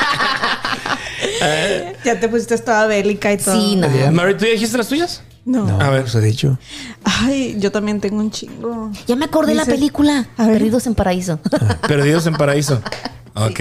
[2.06, 3.56] Ya te pusiste toda bélica y todo.
[3.56, 3.88] sí, no.
[4.12, 5.22] Mary, ¿tú ya dijiste las tuyas?
[5.46, 5.66] No.
[5.66, 6.04] No, A ver.
[6.04, 6.58] os he dicho.
[7.04, 8.92] Ay, yo también tengo un chingo.
[9.08, 10.28] Ya me acordé de la película.
[10.38, 10.58] A ver.
[10.60, 11.40] Perdidos en Paraíso.
[11.88, 12.82] Perdidos en Paraíso.
[13.36, 13.60] Ok.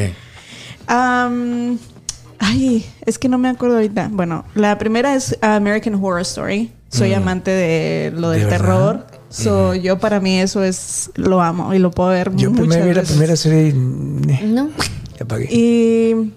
[2.38, 4.08] Ay, es que no me acuerdo ahorita.
[4.12, 6.72] Bueno, la primera es American Horror Story.
[6.88, 8.58] Soy amante de lo del ¿De verdad?
[8.58, 9.06] terror.
[9.30, 12.86] So, Yo para mí eso es, lo amo y lo puedo ver Yo muchas primero
[12.86, 13.72] vi la primera serie y...
[13.72, 14.68] ¿No?
[15.18, 15.48] ya apagué.
[15.50, 16.32] Y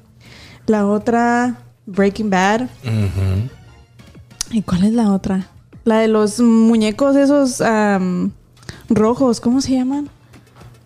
[0.68, 2.68] la otra, Breaking Bad.
[4.52, 5.48] ¿Y cuál es la otra?
[5.84, 8.32] La de los muñecos esos am,
[8.90, 10.10] rojos, ¿cómo se llaman?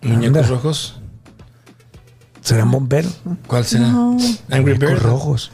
[0.02, 0.48] Muñecos Anda.
[0.48, 1.00] rojos.
[2.40, 3.20] ¿Serán bomberos?
[3.46, 3.88] ¿Cuál será?
[3.88, 4.16] No.
[4.50, 4.82] Angry Bird.
[4.82, 5.52] Muñecos rojos.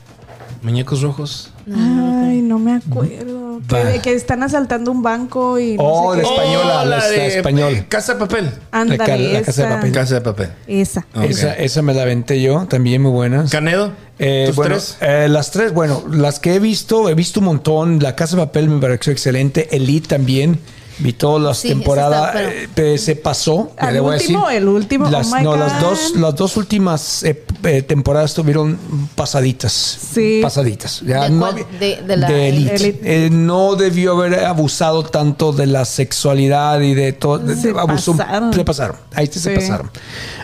[0.63, 1.53] Muñecos rojos.
[1.75, 3.61] Ay, no me acuerdo.
[3.69, 6.35] Que, que están asaltando un banco y no Oh, sé de qué.
[6.35, 7.87] española, la, la español.
[7.89, 8.51] Casa de papel.
[8.71, 9.75] Ándale, La la Casa de.
[9.75, 9.93] Papel.
[9.93, 10.49] Casa de papel.
[10.69, 11.07] Esa.
[11.23, 13.51] Esa, esa me la aventé yo, también muy buenas.
[13.51, 13.93] Canedo.
[14.19, 14.97] Eh, ¿Tus bueno, tres?
[15.01, 17.99] eh, las tres, bueno, las que he visto, he visto un montón.
[18.01, 19.69] La Casa de Papel me pareció excelente.
[19.75, 20.61] Elite también.
[20.99, 22.35] Vi todas las Sí, temporadas.
[22.35, 23.73] está, eh, pe- se pasó.
[23.77, 24.47] ¿Al le voy a último?
[24.47, 24.57] decir.
[24.63, 25.11] ¿El último?
[25.11, 25.59] Las, Oh my no, God.
[25.59, 28.79] las dos, las dos últimas eh, eh, temporadas estuvieron
[29.15, 29.73] pasaditas.
[29.73, 30.41] Sí.
[30.43, 31.03] Pasaditas.
[31.03, 32.75] Ya ¿De no De- de la- Elite.
[32.77, 33.27] Elite.
[33.27, 37.39] Eh, no debió haber abusado tanto de la sexualidad y de todo.
[37.41, 38.53] de- Se abusó- pasaron.
[38.55, 38.97] Se pasaron.
[39.15, 39.91] Ahí sí se pasaron.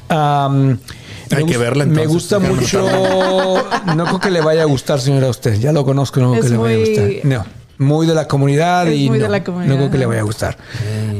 [0.08, 0.78] Am,
[1.30, 3.64] Hay me que verla, Me entonces, gusta déjame mucho.
[3.96, 5.58] No creo que le vaya a gustar, señora, a usted.
[5.58, 7.10] Ya lo conozco, no creo Es que le vaya a gustar.
[7.24, 7.61] No.
[7.82, 10.06] Muy de la comunidad Es y muy no, de la comunidad, no creo que le
[10.06, 10.56] vaya a gustar.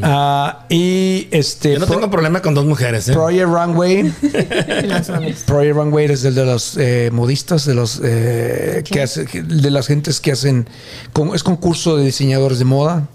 [0.02, 1.74] Ah, y este.
[1.74, 3.12] Yo no Pro- tengo problema con dos mujeres, ¿eh?
[3.12, 4.12] Project Runway.
[5.46, 9.86] Project Runway es el de los eh, modistas, de los eh, que hace- de las
[9.86, 10.66] gentes que hacen
[11.12, 13.08] con- es concurso de diseñadores de moda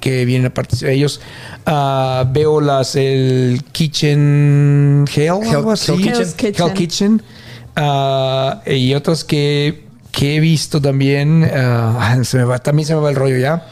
[0.00, 1.20] que vienen a participar ellos.
[1.64, 5.92] Ah, veo las el Kitchen Hell, algo Hell- así.
[5.92, 6.02] Hell
[6.36, 6.54] Kitchen.
[6.66, 7.22] Hell Kitchen.
[7.76, 9.85] Ah, y otras que,
[10.16, 11.48] que he visto también.
[11.54, 13.66] ah, se me va, también se me va el rollo ya.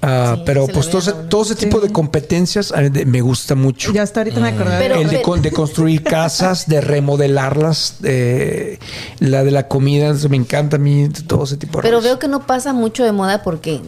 [0.00, 1.22] Ah, Sí, pero pues todo, ese, uno.
[1.28, 3.92] todo ese tipo de competencias a mí de- me gusta mucho.
[3.92, 4.78] Ya hasta ahorita me acordé.
[4.78, 8.78] Pero- el de, de construir casas, de remodelarlas, de,
[9.18, 12.18] la de la comida, eso me encanta a mí, todo ese tipo de Pero veo
[12.20, 13.80] que no pasa mucho de moda porque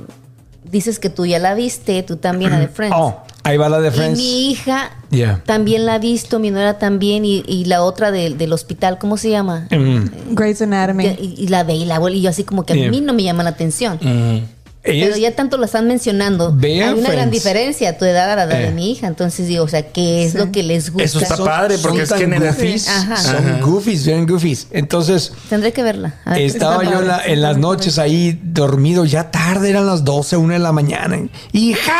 [0.70, 2.96] dices que tú ya la viste, tú también la de Friends.
[2.98, 4.18] Oh, ahí va la de y Friends.
[4.18, 5.42] mi hija Yeah.
[5.44, 9.16] también la ha visto, mi nuera también, y, y la otra del- del hospital, ¿cómo
[9.16, 9.66] se llama?
[9.70, 10.34] Mm.
[10.34, 11.06] Grey's Anatomy.
[11.20, 12.90] Y, y la ve y la abuela, y yo así como que a Yeah.
[12.90, 13.96] mí no me llama la atención.
[13.96, 14.46] Ujú.
[14.82, 16.52] Pero ya tanto lo están mencionando.
[16.56, 18.66] Vean Hay una gran diferencia a tu edad a la edad Eh.
[18.66, 19.06] de mi hija.
[19.08, 20.38] Entonces digo, o sea, ¿qué es Sí.
[20.38, 21.04] lo que les gusta?
[21.04, 23.16] Eso está padre porque es genera- goofies, Ajá.
[23.18, 24.68] son goofies, bien goofies.
[24.70, 26.14] Entonces, Tendré que verla.
[26.24, 27.32] Ver, estaba yo en, la- padre.
[27.34, 31.18] en las noches ahí dormido, ya tarde, eran las 12, 1 de la mañana.
[31.52, 31.92] Y ja,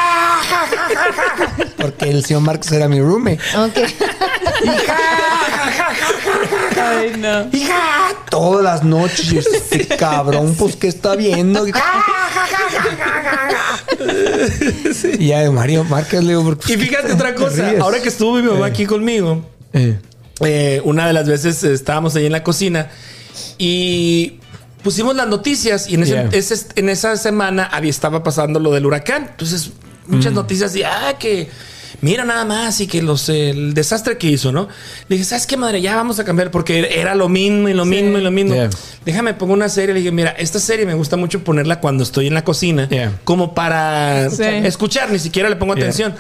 [0.43, 3.41] ja, ja, ja, ja, ja, porque el señor Marcos era mi roommate.
[3.59, 3.77] Ok.
[4.63, 5.95] Y ja, ja, ja,
[6.75, 7.47] ja, Ay, no.
[7.57, 7.79] Hija,
[8.31, 11.67] todas las noches, este cabrón, pues, ¿qué está viendo?
[11.67, 11.73] Y,
[15.19, 18.35] y ya de Mario Márquez le digo, Y fíjate otra ¿te cosa, ahora que estuvo
[18.37, 19.99] mi mamá aquí conmigo, Eh,
[20.41, 22.89] eh, una de las veces estábamos ahí en la cocina
[23.59, 24.41] y
[24.83, 26.29] pusimos las noticias y en, ese- Yeah.
[26.33, 29.29] ese- en esa semana había, estaba pasando lo del huracán.
[29.31, 29.71] Entonces,
[30.07, 31.49] muchas noticias de, ah, que
[32.03, 34.69] mira nada más y que los, el desastre que hizo, ¿no?
[35.09, 35.81] Le dije, ¿sabes qué, madre?
[35.81, 38.55] Ya vamos a cambiar porque era lo mismo y lo mismo y lo mismo.
[38.55, 38.71] Yeah.
[39.05, 39.95] Déjame pongo una serie.
[39.95, 43.13] Le dije, mira, esta serie me gusta mucho ponerla cuando estoy en la cocina, Yeah.
[43.25, 44.43] como para Sí.
[44.45, 45.85] escuchar, ni siquiera le pongo Yeah.
[45.85, 46.15] atención.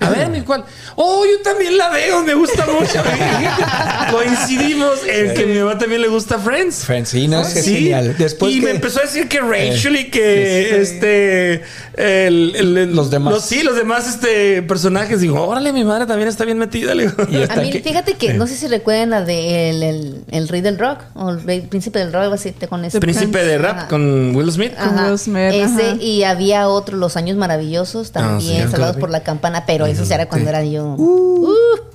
[0.00, 0.64] A ver, mi cual.
[0.96, 3.02] Oh, yo también la veo, me gusta mucho.
[4.10, 6.84] Coincidimos en que a mi mamá también le gusta Friends.
[6.84, 7.74] Friends, sí, no, es que es Sí.
[7.76, 8.14] genial.
[8.18, 10.76] Después y que- me empezó a decir que Rachel y que Sí.
[10.76, 11.54] este
[11.96, 13.44] el- el- el- Los demás.
[13.46, 15.22] sí, los demás este personajes.
[15.28, 16.94] Digo, órale, mi madre también está bien metida.
[16.94, 17.14] le digo.
[17.28, 20.48] Y A mí, que- fíjate que no sé si recuerdan la de el, el, el
[20.48, 23.00] rey del rock o el rey- príncipe del rock, algo así, te con ese.
[23.00, 23.88] Príncipe de rap Ajá.
[23.88, 24.72] con Will Smith.
[24.74, 25.96] Con Will Smith, Ese, ajá.
[26.02, 30.26] y había otro, Los Años Maravillosos, también, sí, Salvados por la Campana, pero eso era
[30.28, 30.94] cuando era yo.
[30.98, 31.46] Uh,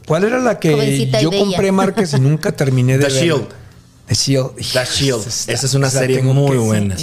[0.08, 3.24] ¿Cuál era la que yo compré Márquez y nunca terminé de The ver?
[3.24, 3.48] Shield.
[4.08, 4.56] The Shield.
[4.56, 5.26] The Shield.
[5.28, 6.96] Esa es una la serie muy buena.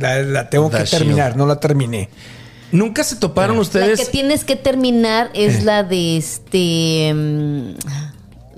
[0.00, 1.36] La, la tengo The que terminar, Shield.
[1.38, 2.10] no la terminé.
[2.72, 4.10] ¿Nunca se toparon La que ustedes?
[4.10, 5.62] tienes que terminar es Eh.
[5.64, 7.12] la de este.
[7.14, 7.74] mm,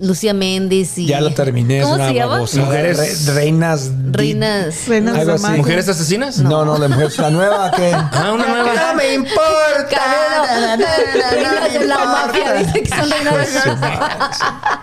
[0.01, 1.07] Lucía Méndez y.
[1.07, 2.33] Ya la terminé, es ¿Cómo una se llama?
[2.35, 2.61] babosa.
[2.63, 3.91] Mujeres- Re- reinas.
[4.11, 4.89] Reinas.
[4.89, 5.41] Reinas.
[5.57, 6.39] ¿Mujeres asesinas?
[6.39, 7.93] No, no, la mujer la nueva que.
[7.95, 8.73] Ah, una nueva.
[8.75, 10.01] No me importa.
[11.31, 14.81] Reinas de la mafia, dice que son reinas de la mafia.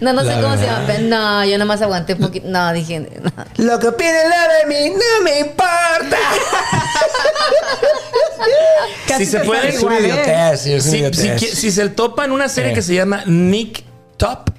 [0.00, 0.84] No, no sé cómo se llama.
[0.86, 2.46] pero No, yo nomás aguanté un poquito.
[2.48, 3.00] No, dije.
[3.00, 3.30] no.
[3.64, 6.18] Lo que opine la de mí no me importa.
[9.16, 10.02] Si se puede, Es una ¿eh?
[10.02, 12.74] idiotez, es una Si, si, si se topa en una serie Eh.
[12.74, 13.84] que se llama Nick
[14.16, 14.50] Top.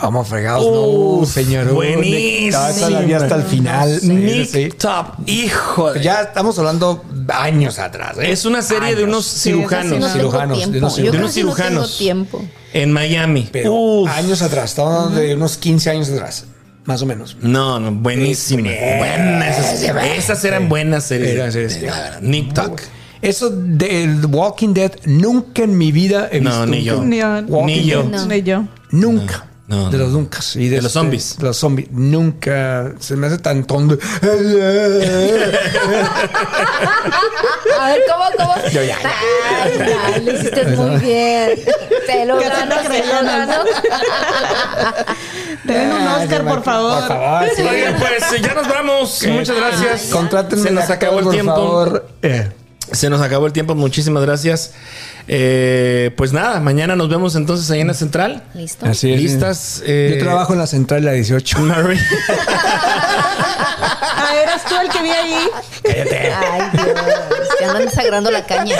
[0.00, 1.72] Vamos fregados, Uf, no, señor.
[1.72, 2.58] buenísimo.
[2.78, 3.98] Todavía hasta el final.
[4.00, 4.68] Sí, Nick sí.
[4.76, 5.06] Top.
[5.26, 8.16] Hijo de- Ya estamos hablando años atrás.
[8.18, 8.30] ¿eh?
[8.30, 11.98] Es una serie de unos cirujanos no cirujanos, de unos Yo de unos no cirujanos.
[11.98, 12.44] tiempo.
[12.74, 13.48] en Miami.
[13.50, 14.10] Pero Uf.
[14.10, 16.44] años atrás, estamos hablando de unos 15 años atrás,
[16.84, 17.38] más o menos.
[17.40, 18.68] No, no, buenísima.
[18.68, 19.58] Es- Buenas.
[19.58, 21.56] Esas, esas eran buenas series.
[21.76, 22.20] Eran.
[22.20, 22.82] Nick Tuck.
[23.22, 26.66] Eso de The Walking Dead, nunca en mi vida he No, visto.
[26.66, 27.02] ni yo.
[27.02, 27.26] Ni yo.
[27.48, 28.02] Walking Ni yo.
[28.02, 28.10] Dead.
[28.10, 28.26] No.
[28.26, 28.64] Ni yo.
[28.90, 29.46] Nunca.
[29.68, 30.18] No, de los no.
[30.18, 30.38] nunca.
[30.54, 31.38] Y De los este- zombies.
[31.38, 31.90] de los zombies.
[31.90, 32.92] Nunca.
[33.00, 33.98] Se me hace tan tonto.
[37.80, 38.68] A ver, ¿cómo, cómo?
[38.70, 38.96] Yo ya.
[40.04, 41.50] Ay, lo hiciste muy bien.
[42.06, 43.64] Te lo gano, te lo gano.
[45.64, 46.98] Denle un Oscar, por favor.
[47.00, 47.62] Por favor, sí.
[47.62, 49.22] Oigan, pues ya nos vamos.
[49.28, 50.02] Muchas gracias.
[50.12, 51.52] Contrátenme Se nos acabó el por tiempo.
[51.54, 52.08] favor.
[52.22, 52.48] Eh.
[52.92, 53.74] Se nos acabó el tiempo.
[53.74, 54.72] Muchísimas gracias.
[55.28, 58.44] Eh, pues nada, mañana nos vemos entonces ahí en la central.
[58.54, 58.86] ¿Listo?
[58.86, 59.20] Así es.
[59.20, 59.58] ¿Listas?
[59.58, 59.82] sí.
[59.86, 61.58] Eh, Yo trabajo en la central de la 18.
[61.62, 61.98] Mary.
[64.18, 65.48] Ah, eras tú el que vi ahí.
[65.82, 66.32] Cállate.
[66.32, 66.88] Ay, Dios.
[67.58, 68.76] Que andan sagrando la caña.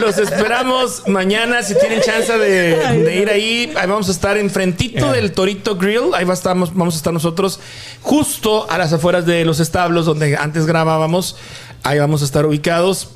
[0.00, 3.72] Los esperamos mañana si tienen chance de, de ir ahí.
[3.78, 6.14] Ahí vamos a estar enfrentito del Torito Grill.
[6.14, 7.60] Ahí va a vamos a estar nosotros
[8.02, 11.36] justo a las afueras de los establos donde antes grabábamos.
[11.82, 13.10] Ahí vamos a estar ubicados.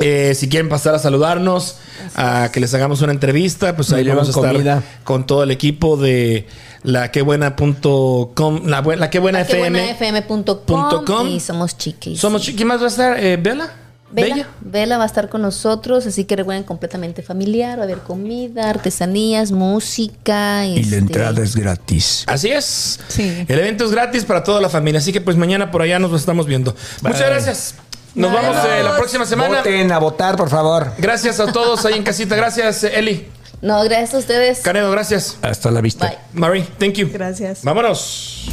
[0.00, 1.76] Eh, si quieren pasar a saludarnos,
[2.14, 4.82] a que les hagamos una entrevista, pues ahí vamos a estar comida.
[5.04, 6.46] con todo el equipo de
[6.82, 10.20] la quebuena.com, la, buen- la que buena Qué buena FM.
[10.22, 11.26] FM.com punto com.
[11.28, 12.18] y somos chiquis.
[12.18, 13.18] Somos chi- ¿Quién más va a estar?
[13.22, 13.70] Eh, ¿Bella?
[14.12, 14.48] Vela, ¿Bella?
[14.60, 18.68] Vela va a estar con nosotros, así que recuerden completamente familiar, va a haber comida,
[18.68, 20.66] artesanías, música.
[20.66, 22.24] Y este, la entrada es gratis.
[22.26, 22.98] Así es.
[23.06, 23.44] Sí.
[23.46, 26.12] El evento es gratis para toda la familia, así que pues mañana por allá nos
[26.18, 26.74] estamos viendo.
[27.02, 27.74] Muchas gracias.
[28.14, 29.58] Nos vamos eh, la próxima semana.
[29.58, 30.92] Voten a votar, por favor.
[30.98, 32.36] Gracias a todos ahí en casita.
[32.36, 33.28] Gracias, eh, Eli.
[33.62, 34.60] No, gracias a ustedes.
[34.60, 35.36] Canedo, gracias.
[35.42, 36.06] Hasta la vista.
[36.06, 36.18] Bye.
[36.32, 37.10] Marie, thank you.
[37.12, 37.62] Gracias.
[37.62, 38.48] Vámonos.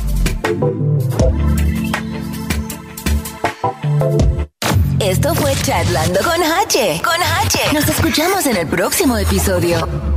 [4.99, 7.01] Esto fue Chatlando con H.
[7.03, 7.59] Con H.
[7.73, 10.16] Nos escuchamos en el próximo episodio.